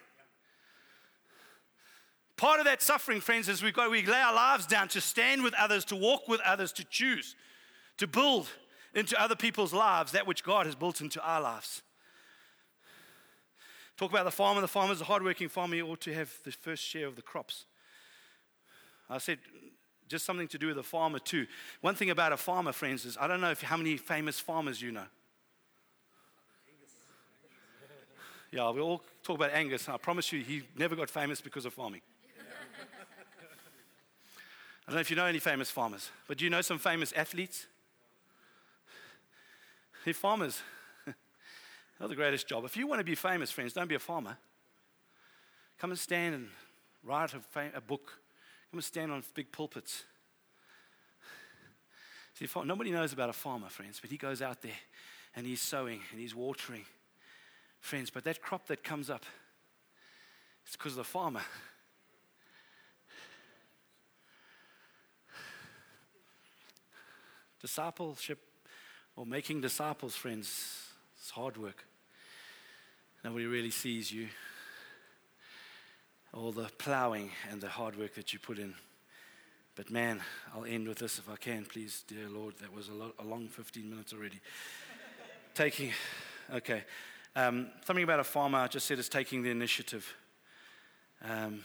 [2.36, 5.42] Part of that suffering, friends, is we go, we lay our lives down to stand
[5.42, 7.34] with others, to walk with others, to choose,
[7.96, 8.46] to build
[8.94, 11.80] into other people's lives that which God has built into our lives.
[13.96, 14.60] Talk about the farmer.
[14.60, 15.76] The farmer is a hardworking farmer.
[15.76, 17.64] He ought to have the first share of the crops.
[19.08, 19.38] I said
[20.12, 21.46] just something to do with a farmer, too.
[21.80, 24.80] One thing about a farmer, friends, is I don't know if, how many famous farmers
[24.80, 25.06] you know.
[28.52, 29.88] Yeah, we all talk about Angus.
[29.88, 32.02] I promise you, he never got famous because of farming.
[34.86, 37.12] I don't know if you know any famous farmers, but do you know some famous
[37.12, 37.66] athletes?
[40.04, 40.60] They're farmers.
[41.98, 42.64] They're the greatest job.
[42.64, 44.36] If you want to be famous, friends, don't be a farmer.
[45.78, 46.48] Come and stand and
[47.02, 48.18] write a, fam- a book
[48.72, 50.04] Come and stand on big pulpits.
[52.32, 54.72] See, nobody knows about a farmer, friends, but he goes out there
[55.36, 56.86] and he's sowing and he's watering.
[57.80, 59.26] Friends, but that crop that comes up,
[60.64, 61.42] it's because of the farmer.
[67.60, 68.38] Discipleship
[69.16, 71.84] or making disciples, friends, it's hard work.
[73.22, 74.28] Nobody really sees you
[76.34, 78.74] all the plowing and the hard work that you put in.
[79.74, 80.20] But man,
[80.54, 82.54] I'll end with this if I can, please, dear Lord.
[82.60, 84.40] That was a, lo- a long 15 minutes already.
[85.54, 85.92] taking,
[86.52, 86.84] okay.
[87.34, 90.14] Um, something about a farmer I just said is taking the initiative.
[91.26, 91.60] Um,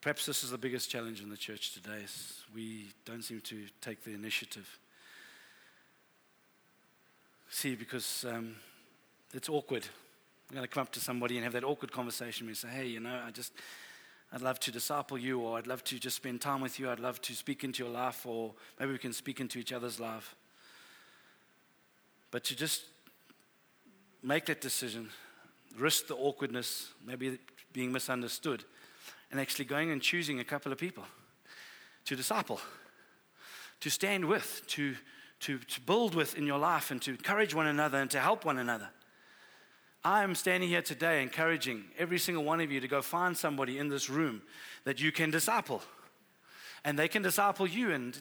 [0.00, 2.00] perhaps this is the biggest challenge in the church today.
[2.04, 4.78] Is we don't seem to take the initiative.
[7.50, 8.56] See, because um,
[9.34, 9.86] it's awkward
[10.48, 12.86] I'm going to come up to somebody and have that awkward conversation and say, hey,
[12.86, 13.52] you know, I just,
[14.32, 16.88] I'd love to disciple you, or I'd love to just spend time with you.
[16.88, 19.98] I'd love to speak into your life, or maybe we can speak into each other's
[19.98, 20.36] life.
[22.30, 22.82] But to just
[24.22, 25.10] make that decision,
[25.76, 27.38] risk the awkwardness, maybe
[27.72, 28.64] being misunderstood,
[29.32, 31.04] and actually going and choosing a couple of people
[32.04, 32.60] to disciple,
[33.80, 34.94] to stand with, to,
[35.40, 38.44] to, to build with in your life, and to encourage one another and to help
[38.44, 38.88] one another.
[40.06, 43.76] I am standing here today encouraging every single one of you to go find somebody
[43.76, 44.40] in this room
[44.84, 45.82] that you can disciple.
[46.84, 47.90] And they can disciple you.
[47.90, 48.14] And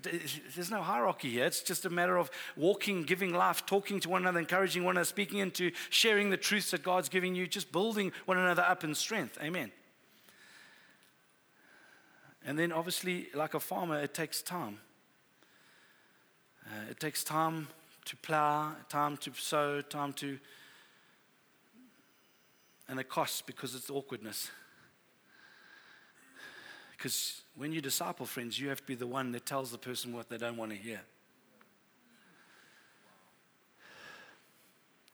[0.55, 1.45] there's no hierarchy here.
[1.45, 5.05] It's just a matter of walking, giving life, talking to one another, encouraging one another,
[5.05, 8.95] speaking into, sharing the truths that God's giving you, just building one another up in
[8.95, 9.37] strength.
[9.39, 9.71] Amen.
[12.47, 14.79] And then, obviously, like a farmer, it takes time.
[16.65, 17.67] Uh, it takes time
[18.05, 20.39] to plow, time to sow, time to
[22.87, 24.49] and it costs because it's awkwardness.
[26.95, 30.13] Because when you disciple friends, you have to be the one that tells the person
[30.13, 31.01] what they don't want to hear.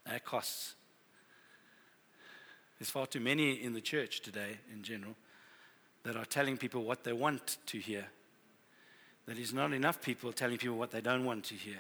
[0.06, 0.76] That costs.
[2.80, 5.16] There's far too many in the church today, in general,
[6.04, 8.06] that are telling people what they want to hear.
[9.28, 11.78] That is not enough people telling people what they don't want to hear.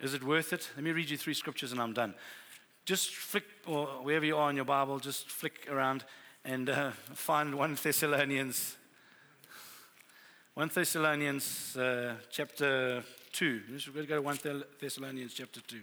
[0.00, 0.70] Is it worth it?
[0.76, 2.14] Let me read you three scriptures and I'm done.
[2.84, 6.04] Just flick, or wherever you are in your Bible, just flick around
[6.44, 8.76] and uh, find 1 Thessalonians.
[10.54, 13.60] 1 Thessalonians uh, chapter 2.
[13.68, 15.80] We're going to go to 1 Thessalonians chapter 2.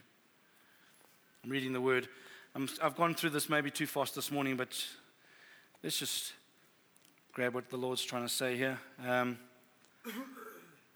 [1.44, 2.08] I'm reading the word.
[2.56, 4.82] i have gone through this maybe too fast this morning, but
[5.84, 6.32] let's just
[7.34, 8.80] grab what the Lord's trying to say here.
[9.06, 9.38] Um,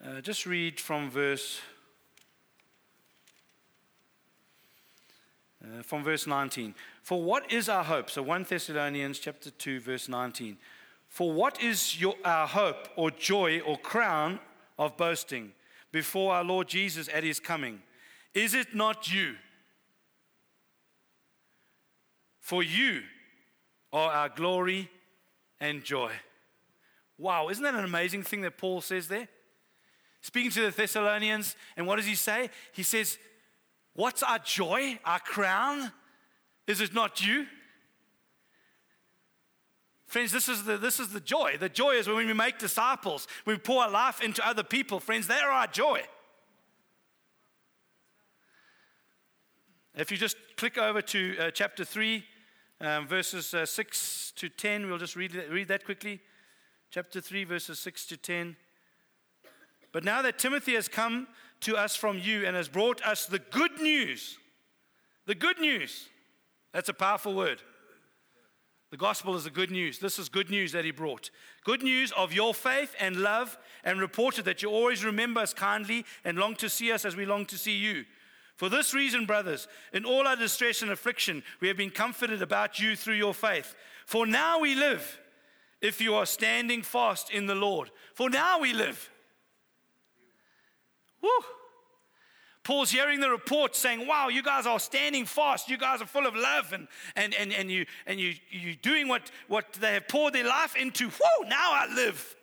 [0.06, 1.60] uh, just read from verse
[5.62, 6.74] Uh, from verse 19.
[7.04, 8.10] For what is our hope?
[8.10, 10.58] So 1 Thessalonians chapter 2 verse 19.
[11.10, 14.40] For what is your, our hope or joy or crown
[14.78, 15.52] of boasting
[15.92, 17.82] before our Lord Jesus at his coming?
[18.34, 19.36] Is it not you?
[22.40, 23.02] For you
[23.92, 24.90] are our glory
[25.60, 26.14] and joy.
[27.18, 29.28] Wow, isn't that an amazing thing that Paul says there?
[30.22, 32.50] Speaking to the Thessalonians, and what does he say?
[32.72, 33.18] He says,
[34.00, 35.92] What's our joy, our crown?
[36.68, 37.48] Is it not you?
[40.06, 41.58] Friends, this is, the, this is the joy.
[41.60, 45.02] The joy is when we make disciples, we pour our life into other people.
[45.02, 46.02] Friends, they are our joy.
[49.96, 52.24] If you just click over to uh, chapter 3,
[52.80, 56.22] um, verses uh, 6 to 10, we'll just read, read that quickly.
[56.90, 58.56] Chapter 3, verses 6 to 10.
[59.92, 61.28] But now that Timothy has come
[61.62, 64.38] to us from you and has brought us the good news.
[65.26, 66.08] The good news.
[66.74, 67.62] That's a powerful word.
[68.92, 70.00] The gospel is the good news.
[70.00, 71.30] This is good news that he brought.
[71.64, 76.06] Good news of your faith and love, and reported that you always remember us kindly
[76.24, 78.06] and long to see us as we long to see you.
[78.56, 82.80] For this reason, brothers, in all our distress and affliction, we have been comforted about
[82.80, 83.76] you through your faith.
[84.06, 85.20] For now we live
[85.82, 87.92] if you are standing fast in the Lord.
[88.16, 89.10] For now we live.
[91.22, 91.30] Woo!
[92.64, 95.70] Paul's hearing the report saying, Wow, you guys are standing fast.
[95.70, 99.08] You guys are full of love and, and, and, and, you, and you, you're doing
[99.08, 101.10] what, what they have poured their life into.
[101.10, 102.36] Whoa, now I live.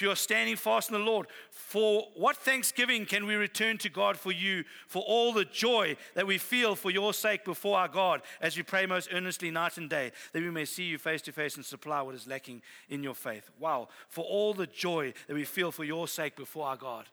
[0.00, 3.90] If you are standing fast in the Lord, for what thanksgiving can we return to
[3.90, 7.86] God for you, for all the joy that we feel for your sake before our
[7.86, 11.20] God, as we pray most earnestly night and day, that we may see you face
[11.20, 13.50] to face and supply what is lacking in your faith.
[13.58, 17.04] Wow, for all the joy that we feel for your sake before our God.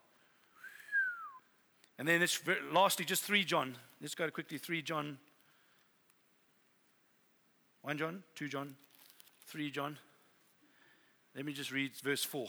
[1.99, 2.39] And then this,
[2.71, 3.75] lastly, just 3 John.
[3.99, 5.17] Let's go quickly 3 John.
[7.81, 8.75] 1 John, 2 John,
[9.47, 9.97] 3 John.
[11.35, 12.47] Let me just read verse 4.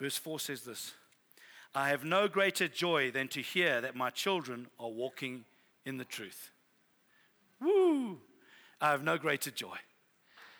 [0.00, 0.94] Verse 4 says this
[1.74, 5.44] I have no greater joy than to hear that my children are walking
[5.84, 6.50] in the truth.
[7.60, 8.18] Woo!
[8.80, 9.76] I have no greater joy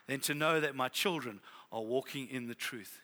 [0.06, 1.40] than to know that my children
[1.72, 3.00] are walking in the truth.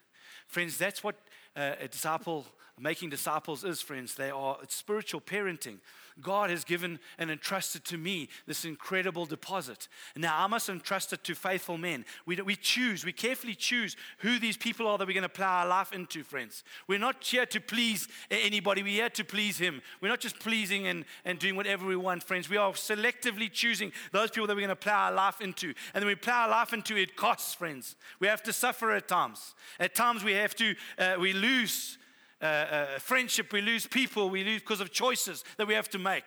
[0.47, 1.17] Friends, that's what
[1.57, 2.47] uh, a disciple,
[2.81, 4.15] making disciples is, friends.
[4.15, 5.79] They are spiritual parenting.
[6.21, 9.89] God has given and entrusted to me this incredible deposit.
[10.17, 12.05] Now I must entrust it to faithful men.
[12.27, 15.61] We, we choose, we carefully choose who these people are that we're going to plow
[15.61, 16.65] our life into, friends.
[16.87, 19.81] We're not here to please anybody, we're here to please Him.
[20.01, 22.51] We're not just pleasing and, and doing whatever we want, friends.
[22.51, 25.73] We are selectively choosing those people that we're going to plow our life into.
[25.95, 27.97] And then we plow our life into it costs, friends.
[28.21, 29.55] We have to suffer at times.
[29.81, 31.99] At times we have to, uh, we lose
[32.43, 35.99] uh, uh, friendship, we lose people, we lose because of choices that we have to
[35.99, 36.25] make.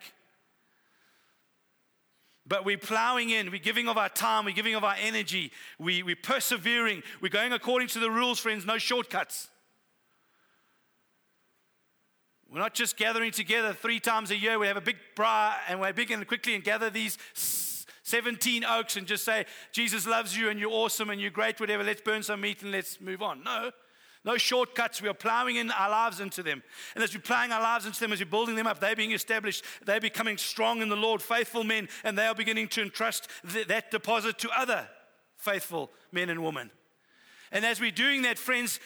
[2.47, 6.03] But we're plowing in, we're giving of our time, we're giving of our energy, we,
[6.03, 9.49] we're persevering, we're going according to the rules, friends, no shortcuts.
[12.49, 14.57] We're not just gathering together three times a year.
[14.57, 17.17] We have a big braai and we're big and quickly and gather these
[18.03, 21.83] 17 oaks and just say, Jesus loves you and you're awesome and you're great, whatever.
[21.83, 23.43] Let's burn some meat and let's move on.
[23.43, 23.71] No,
[24.25, 25.01] no shortcuts.
[25.01, 26.63] We are plowing in our lives into them.
[26.95, 29.11] And as we're plowing our lives into them, as we're building them up, they're being
[29.11, 29.63] established.
[29.85, 33.67] They're becoming strong in the Lord, faithful men, and they are beginning to entrust th-
[33.67, 34.87] that deposit to other
[35.37, 36.71] faithful men and women.
[37.51, 38.79] And as we're doing that, friends,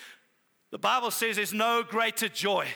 [0.72, 2.68] the Bible says there's no greater joy.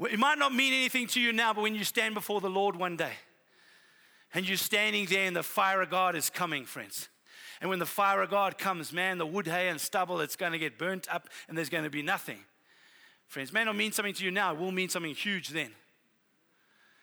[0.00, 2.76] It might not mean anything to you now, but when you stand before the Lord
[2.76, 3.12] one day
[4.34, 7.08] and you're standing there and the fire of God is coming, friends
[7.60, 10.52] and when the fire of God comes, man, the wood, hay, and stubble, it's going
[10.52, 12.38] to get burnt up and there's going to be nothing.
[13.26, 15.70] Friends, may not mean something to you now, it will mean something huge then.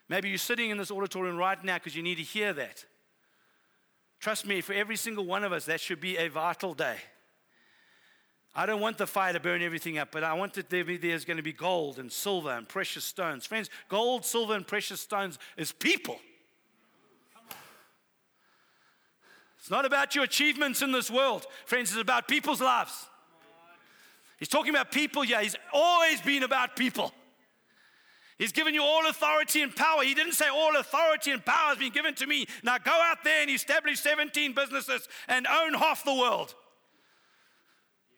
[0.07, 2.85] Maybe you're sitting in this auditorium right now because you need to hear that.
[4.19, 6.97] Trust me, for every single one of us, that should be a vital day.
[8.55, 10.95] I don't want the fire to burn everything up, but I want that there be,
[10.95, 13.45] there's going to be gold and silver and precious stones.
[13.45, 16.19] Friends, gold, silver, and precious stones is people.
[19.65, 21.47] It's not about your achievements in this world.
[21.65, 23.07] Friends, it's about people's lives.
[24.37, 25.41] He's talking about people here.
[25.41, 27.11] He's always been about people.
[28.37, 30.03] He's given you all authority and power.
[30.03, 32.45] He didn't say all authority and power has been given to me.
[32.61, 36.53] Now go out there and establish 17 businesses and own half the world.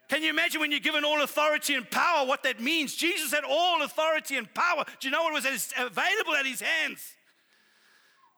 [0.10, 2.94] Can you imagine when you're given all authority and power what that means?
[2.94, 4.84] Jesus had all authority and power.
[5.00, 7.14] Do you know what was available at his hands?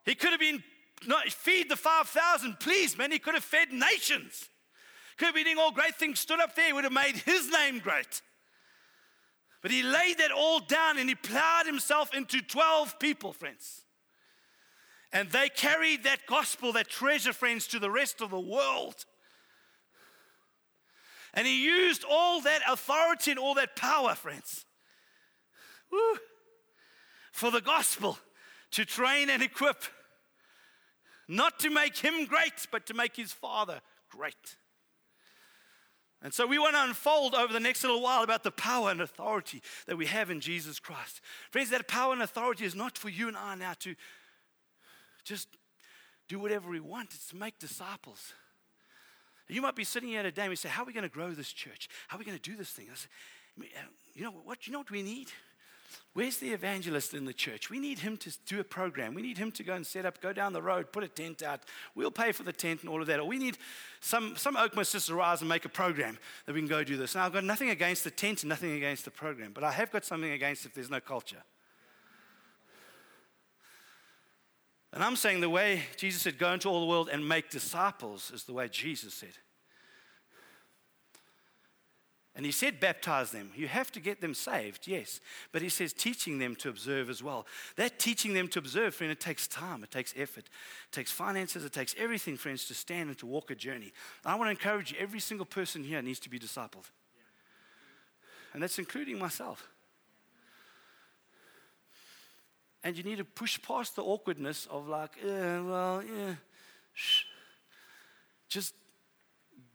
[0.05, 0.63] He could have been
[1.07, 3.11] not feed the 5,000, please, man.
[3.11, 4.49] He could have fed nations.
[5.17, 7.49] Could have been doing all great things, stood up there, he would have made his
[7.49, 8.21] name great.
[9.61, 13.81] But he laid that all down and he plowed himself into 12 people, friends.
[15.11, 19.05] And they carried that gospel, that treasure, friends, to the rest of the world.
[21.33, 24.65] And he used all that authority and all that power, friends,
[25.91, 26.17] woo,
[27.31, 28.17] for the gospel
[28.71, 29.83] to train and equip,
[31.29, 34.57] not to make him great, but to make his father great.
[36.21, 38.99] And so we want to unfold over the next little while about the power and
[38.99, 41.21] authority that we have in Jesus Christ.
[41.51, 43.95] Friends, that power and authority is not for you and I now to
[45.23, 45.47] just
[46.27, 48.33] do whatever we want, it's to make disciples.
[49.47, 51.31] You might be sitting here today and we say, How are we going to grow
[51.31, 51.89] this church?
[52.07, 52.87] How are we going to do this thing?
[52.91, 53.07] I Say,
[53.61, 53.81] uh,
[54.13, 54.67] you know what?
[54.67, 55.29] You know what we need?
[56.13, 57.69] Where's the evangelist in the church?
[57.69, 59.13] We need him to do a program.
[59.13, 61.43] We need him to go and set up, go down the road, put a tent
[61.43, 61.61] out.
[61.95, 63.19] We'll pay for the tent and all of that.
[63.19, 63.57] Or we need
[64.01, 67.15] some, some Oakmont sisters rise and make a program that we can go do this.
[67.15, 69.91] Now, I've got nothing against the tent and nothing against the program, but I have
[69.91, 71.43] got something against if there's no culture.
[74.91, 78.31] And I'm saying the way Jesus said, go into all the world and make disciples,
[78.33, 79.37] is the way Jesus said.
[82.35, 83.51] And he said, baptize them.
[83.55, 85.19] You have to get them saved, yes.
[85.51, 87.45] But he says, teaching them to observe as well.
[87.75, 91.65] That teaching them to observe, friend, it takes time, it takes effort, it takes finances,
[91.65, 93.91] it takes everything, friends, to stand and to walk a journey.
[94.23, 96.85] I want to encourage you, every single person here needs to be discipled.
[98.53, 99.67] And that's including myself.
[102.83, 106.35] And you need to push past the awkwardness of, like, uh, well, yeah,
[106.93, 107.23] shh.
[108.47, 108.73] Just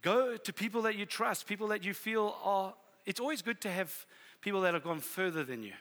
[0.05, 2.75] Go to people that you trust, people that you feel are.
[3.07, 4.05] It's always good to have
[4.39, 5.73] people that have gone further than you,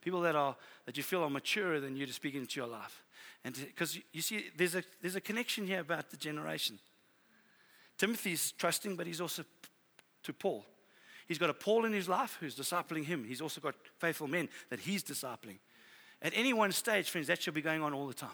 [0.00, 0.56] people that are
[0.86, 3.04] that you feel are maturer than you to speak into your life.
[3.44, 6.78] And because you see, there's a there's a connection here about the generation.
[7.98, 9.44] Timothy's trusting, but he's also
[10.22, 10.64] to Paul.
[11.28, 13.24] He's got a Paul in his life who's discipling him.
[13.24, 15.58] He's also got faithful men that he's discipling.
[16.22, 18.30] At any one stage, friends, that should be going on all the time.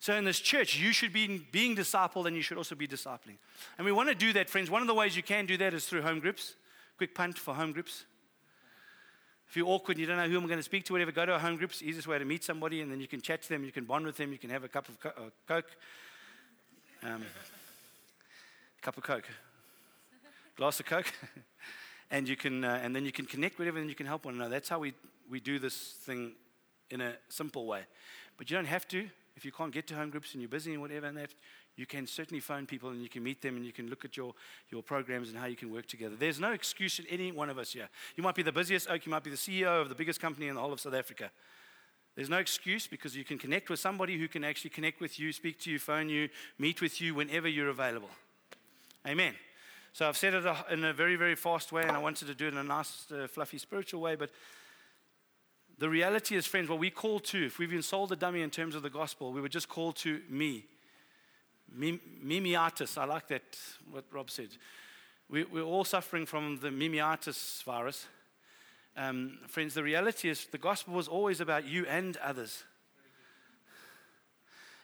[0.00, 3.36] So in this church, you should be being discipled and you should also be discipling.
[3.76, 4.70] And we want to do that, friends.
[4.70, 6.54] One of the ways you can do that is through home groups.
[6.96, 8.06] Quick punt for home groups.
[9.46, 11.26] If you're awkward and you don't know who I'm going to speak to, whatever, go
[11.26, 11.70] to a home group.
[11.70, 13.72] It's the easiest way to meet somebody, and then you can chat to them, you
[13.72, 15.70] can bond with them, you can have a cup of co- uh, Coke,
[17.02, 17.22] um,
[18.80, 19.28] cup of Coke,
[20.56, 21.12] glass of Coke,
[22.12, 24.24] and you can, uh, and then you can connect with everyone, and you can help
[24.24, 24.50] one another.
[24.50, 24.94] That's how we,
[25.28, 26.32] we do this thing
[26.88, 27.82] in a simple way.
[28.38, 30.72] But you don't have to if you can't get to home groups and you're busy
[30.72, 31.34] and whatever and that,
[31.76, 34.16] you can certainly phone people and you can meet them and you can look at
[34.16, 34.34] your,
[34.70, 36.14] your programs and how you can work together.
[36.18, 37.88] There's no excuse in any one of us here.
[38.16, 40.48] You might be the busiest oak, you might be the CEO of the biggest company
[40.48, 41.30] in the whole of South Africa.
[42.16, 45.32] There's no excuse because you can connect with somebody who can actually connect with you,
[45.32, 46.28] speak to you, phone you,
[46.58, 48.10] meet with you whenever you're available.
[49.06, 49.34] Amen.
[49.92, 52.46] So I've said it in a very, very fast way, and I wanted to do
[52.46, 54.30] it in a nice, uh, fluffy, spiritual way, but
[55.80, 58.50] the reality is, friends, what we call to, if we've been sold a dummy in
[58.50, 60.66] terms of the gospel, we were just called to me.
[61.74, 63.58] Mimiatis, I like that,
[63.90, 64.50] what Rob said.
[65.30, 68.06] We, are all suffering from the mimiatis virus.
[68.94, 72.62] Um, friends, the reality is the gospel was always about you and others.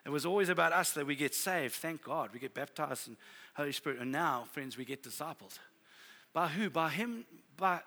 [0.06, 1.74] It was always about us that we get saved.
[1.74, 2.30] Thank God.
[2.32, 3.18] We get baptized in
[3.54, 3.98] Holy Spirit.
[3.98, 5.58] And now, friends, we get discipled.
[6.32, 6.70] By who?
[6.70, 7.26] By Him,
[7.58, 7.80] by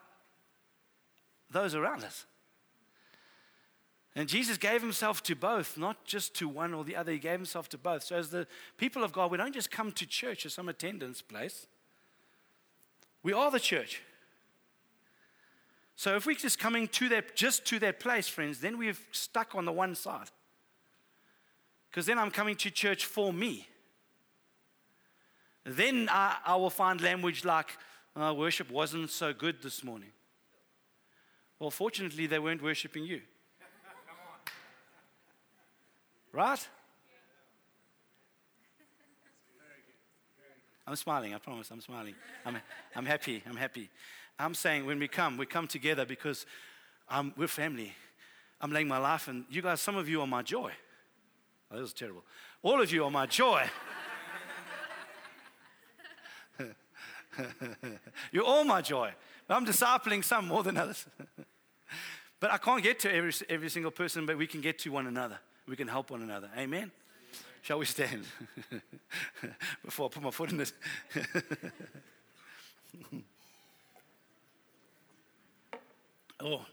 [1.49, 2.27] those around us.
[4.15, 7.11] And Jesus gave himself to both, not just to one or the other.
[7.11, 8.03] He gave himself to both.
[8.03, 8.47] So, as the
[8.77, 11.67] people of God, we don't just come to church as some attendance place,
[13.21, 14.01] we are the church.
[15.95, 19.53] So, if we're just coming to that, just to that place, friends, then we're stuck
[19.53, 20.29] on the one side.
[21.89, 23.67] Because then I'm coming to church for me.
[25.65, 27.67] Then I, I will find language like,
[28.15, 30.11] oh, worship wasn't so good this morning.
[31.59, 33.21] Well, fortunately, they weren't worshiping you.
[36.31, 36.67] Right?
[40.85, 42.15] I'm smiling, I promise, I'm smiling.
[42.45, 42.57] I'm,
[42.95, 43.89] I'm happy, I'm happy.
[44.39, 46.45] I'm saying when we come, we come together because
[47.09, 47.93] um, we're family.
[48.59, 50.71] I'm laying my life, and you guys, some of you are my joy.
[51.71, 52.23] Oh, that was terrible.
[52.63, 53.69] All of you are my joy.
[58.31, 59.11] You're all my joy.
[59.47, 61.05] I'm discipling some more than others.
[62.39, 65.07] but I can't get to every, every single person, but we can get to one
[65.07, 65.39] another.
[65.69, 66.49] We can help one another.
[66.57, 66.91] Amen?
[67.61, 68.25] Shall we stand?
[69.85, 70.73] Before I put my foot in this.
[76.39, 76.65] oh.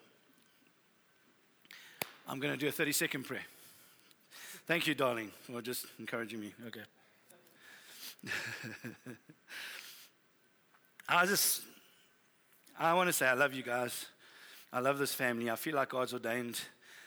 [2.26, 3.44] I'm going to do a 30 second prayer.
[4.66, 6.54] Thank you, darling, for just encouraging me.
[6.66, 6.80] Okay.
[11.08, 11.60] I just,
[12.78, 14.06] I want to say I love you guys.
[14.72, 15.50] I love this family.
[15.50, 16.60] I feel like God's ordained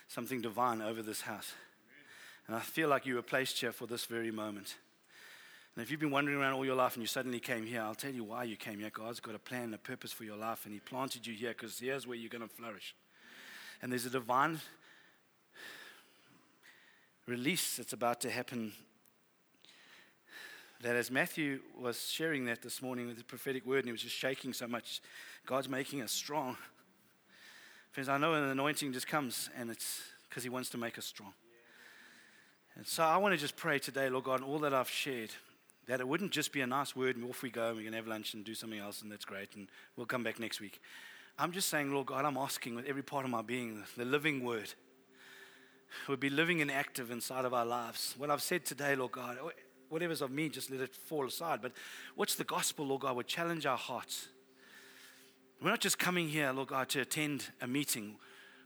[0.08, 1.52] something divine over this house.
[2.50, 4.74] And I feel like you were placed here for this very moment.
[5.76, 7.94] And if you've been wandering around all your life and you suddenly came here, I'll
[7.94, 8.90] tell you why you came here.
[8.90, 11.50] God's got a plan and a purpose for your life, and He planted you here
[11.50, 12.96] because here's where you're going to flourish.
[13.80, 14.58] And there's a divine
[17.28, 18.72] release that's about to happen.
[20.82, 24.02] That as Matthew was sharing that this morning with the prophetic word, and he was
[24.02, 25.00] just shaking so much,
[25.46, 26.56] God's making us strong.
[27.92, 31.06] Friends, I know an anointing just comes, and it's because He wants to make us
[31.06, 31.32] strong.
[32.76, 35.30] And so I want to just pray today, Lord God, and all that I've shared,
[35.86, 37.92] that it wouldn't just be a nice word and off we go and we can
[37.92, 40.80] have lunch and do something else, and that's great, and we'll come back next week.
[41.38, 44.44] I'm just saying, Lord God, I'm asking with every part of my being, the living
[44.44, 44.72] word
[46.08, 48.14] would be living and active inside of our lives.
[48.16, 49.38] What I've said today, Lord God,
[49.88, 51.60] whatever's of me, just let it fall aside.
[51.60, 51.72] But
[52.14, 54.28] what's the gospel, Lord God, would challenge our hearts.
[55.60, 58.16] We're not just coming here, Lord God, to attend a meeting.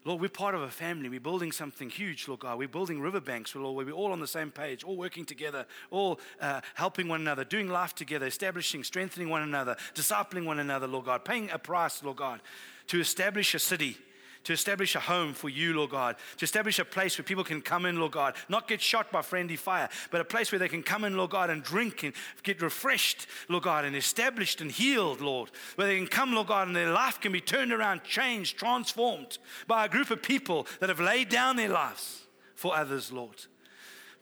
[0.05, 1.09] Lord, we're part of a family.
[1.09, 2.59] We're building something huge, Lord God.
[2.59, 6.21] We're building riverbanks, Lord, where we're all on the same page, all working together, all
[6.41, 11.07] uh, helping one another, doing life together, establishing, strengthening one another, discipling one another, Lord
[11.07, 12.41] God, paying a price, Lord God,
[12.89, 13.97] to establish a city
[14.45, 17.61] to establish a home for you, Lord God, to establish a place where people can
[17.61, 20.69] come in, Lord God, not get shot by friendly fire, but a place where they
[20.69, 24.71] can come in, Lord God, and drink and get refreshed, Lord God, and established and
[24.71, 28.05] healed, Lord, where they can come, Lord God, and their life can be turned around,
[28.05, 32.23] changed, transformed by a group of people that have laid down their lives
[32.55, 33.47] for others, Lord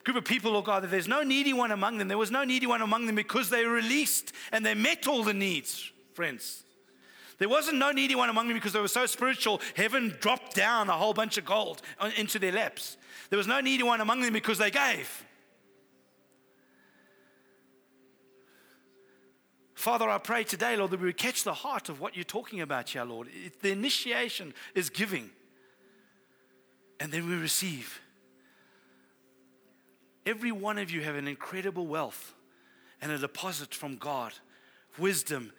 [0.03, 2.07] group of people, Lord God, that there's no needy one among them.
[2.07, 5.33] There was no needy one among them because they released and they met all the
[5.33, 6.63] needs, friends.
[7.39, 10.89] There wasn't no needy one among them because they were so spiritual, heaven dropped down
[10.89, 11.81] a whole bunch of gold
[12.17, 12.97] into their laps.
[13.29, 15.25] There was no needy one among them because they gave.
[19.73, 22.61] Father, I pray today, Lord, that we would catch the heart of what you're talking
[22.61, 23.27] about here, Lord.
[23.45, 25.29] It, the initiation is giving,
[27.01, 27.99] and then we receive.
[30.25, 32.33] Every one of you have an incredible wealth
[33.01, 34.31] and a deposit from God,
[34.97, 35.51] wisdom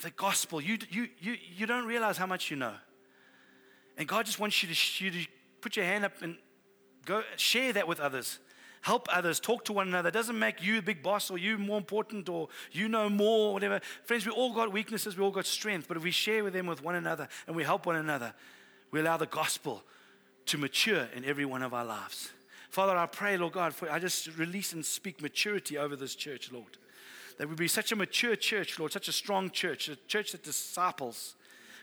[0.00, 2.74] the gospel, you, you, you, you don't realize how much you know.
[3.98, 5.28] And God just wants you to, you to
[5.60, 6.36] put your hand up and
[7.04, 8.38] go share that with others.
[8.80, 10.08] Help others, talk to one another.
[10.08, 13.50] It doesn't make you a big boss or you more important or you know more
[13.50, 13.80] or whatever.
[14.04, 16.66] Friends, we all got weaknesses, we all got strength, but if we share with them
[16.66, 18.34] with one another and we help one another,
[18.90, 19.84] we allow the gospel
[20.46, 22.32] to mature in every one of our lives.
[22.70, 26.50] Father, I pray, Lord God, for I just release and speak maturity over this church,
[26.50, 26.78] Lord.
[27.38, 30.42] That we be such a mature church, Lord, such a strong church, a church that
[30.42, 31.34] disciples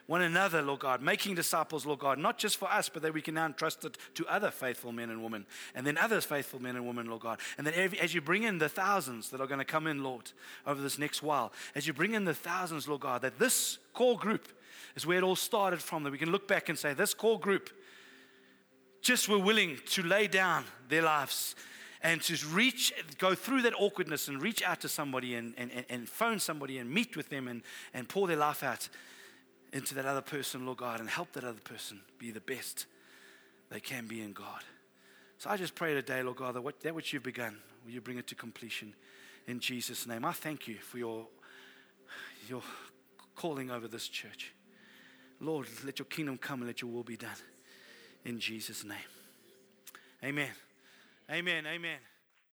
[0.10, 3.22] one another, Lord God, making disciples, Lord God, not just for us, but that we
[3.22, 5.46] can now entrust it to other faithful men and women,
[5.76, 7.40] and then others faithful men and women, Lord God.
[7.60, 10.32] And then as you bring in the thousands that are going to come in, Lord,
[10.66, 14.18] over this next while, as you bring in the thousands, Lord God, that this core
[14.18, 14.48] group
[14.96, 17.40] is where it all started from, that we can look back and say, this core
[17.40, 17.70] group
[19.04, 21.54] just were willing to lay down their lives
[22.02, 26.08] and to reach, go through that awkwardness and reach out to somebody and, and, and
[26.08, 27.62] phone somebody and meet with them and,
[27.94, 28.88] and pour their life out
[29.74, 32.86] into that other person, Lord God, and help that other person be the best
[33.70, 34.64] they can be in God.
[35.38, 38.02] So I just pray today, Lord God, that, what, that which you've begun, will you
[38.02, 38.94] bring it to completion
[39.48, 40.26] in Jesus' name.
[40.26, 41.28] I thank you for your,
[42.48, 42.62] your
[43.36, 44.54] calling over this church.
[45.40, 47.30] Lord, let your kingdom come and let your will be done.
[48.26, 48.98] In Jesus' name.
[50.24, 50.50] Amen.
[51.32, 51.66] Amen.
[51.68, 52.00] Amen.